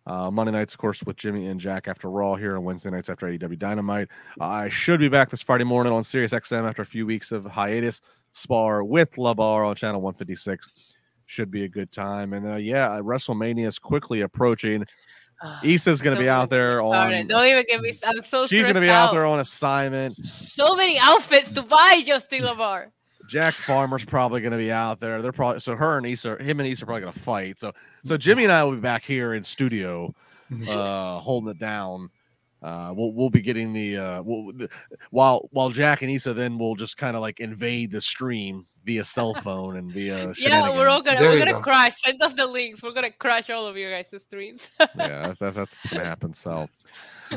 [0.07, 3.11] Uh, Monday nights, of course, with Jimmy and Jack after Raw here, and Wednesday nights
[3.11, 4.09] after AEW Dynamite.
[4.41, 7.31] Uh, I should be back this Friday morning on Sirius XM after a few weeks
[7.31, 8.01] of hiatus.
[8.33, 10.95] Spar with LaBar on channel 156.
[11.27, 12.33] Should be a good time.
[12.33, 14.87] And uh, yeah, WrestleMania is quickly approaching.
[15.63, 17.27] Isa's going to be out even get me there on.
[17.29, 17.93] Don't even give me.
[18.05, 18.47] I'm so.
[18.47, 20.17] She's going to be out there on assignment.
[20.25, 22.91] So many outfits to buy, Justin LaBar.
[23.29, 25.23] Jack Farmer's probably going to be out there.
[25.23, 27.61] They're probably so her and Isa, him and Isa are probably going to fight.
[27.61, 27.73] So
[28.05, 30.15] so Jimmy and I will be back here in studio,
[30.51, 30.67] Mhm.
[30.69, 32.09] uh, holding it down.
[32.61, 34.69] Uh, we'll we'll be getting the uh, we'll, the
[35.11, 39.05] while while Jack and Isa then will just kind of like invade the stream via
[39.05, 41.61] cell phone and via Yeah, we're all gonna There we're gonna go.
[41.61, 41.93] crash.
[41.99, 42.83] Send us the links.
[42.83, 44.73] We're gonna crash all of your guys' streams.
[44.97, 46.35] yeah, that, that's gonna happen.
[46.35, 46.69] So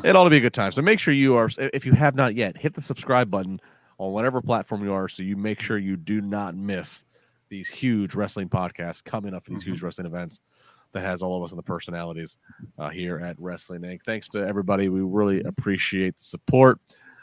[0.04, 0.72] it ought to be a good time.
[0.72, 3.60] So make sure you are, if you have not yet, hit the subscribe button
[4.02, 7.06] on whatever platform you are, so you make sure you do not miss
[7.50, 10.42] these huge wrestling podcasts coming up for these huge wrestling events
[10.94, 12.38] that has all of us and the personalities
[12.80, 14.02] uh, here at Wrestling Inc.
[14.04, 14.90] Thanks to everybody.
[14.90, 16.80] We really appreciate the support.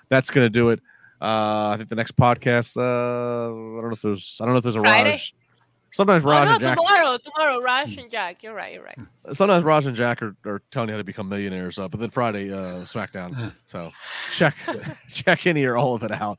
[0.09, 0.80] That's gonna do it.
[1.20, 2.76] Uh, I think the next podcast.
[2.76, 4.38] Uh, I don't know if there's.
[4.40, 5.10] I don't know if there's a Friday?
[5.10, 5.34] Raj.
[5.90, 6.78] Sometimes oh Raj no, and Jack.
[6.78, 8.42] tomorrow, tomorrow, Rush and Jack.
[8.42, 8.74] You're right.
[8.74, 8.98] You're right.
[9.32, 12.10] sometimes Raj and Jack are, are telling you how to become millionaires, uh, but then
[12.10, 13.52] Friday, uh, SmackDown.
[13.66, 13.92] So
[14.30, 14.55] check
[15.10, 16.38] check in here, all of it out.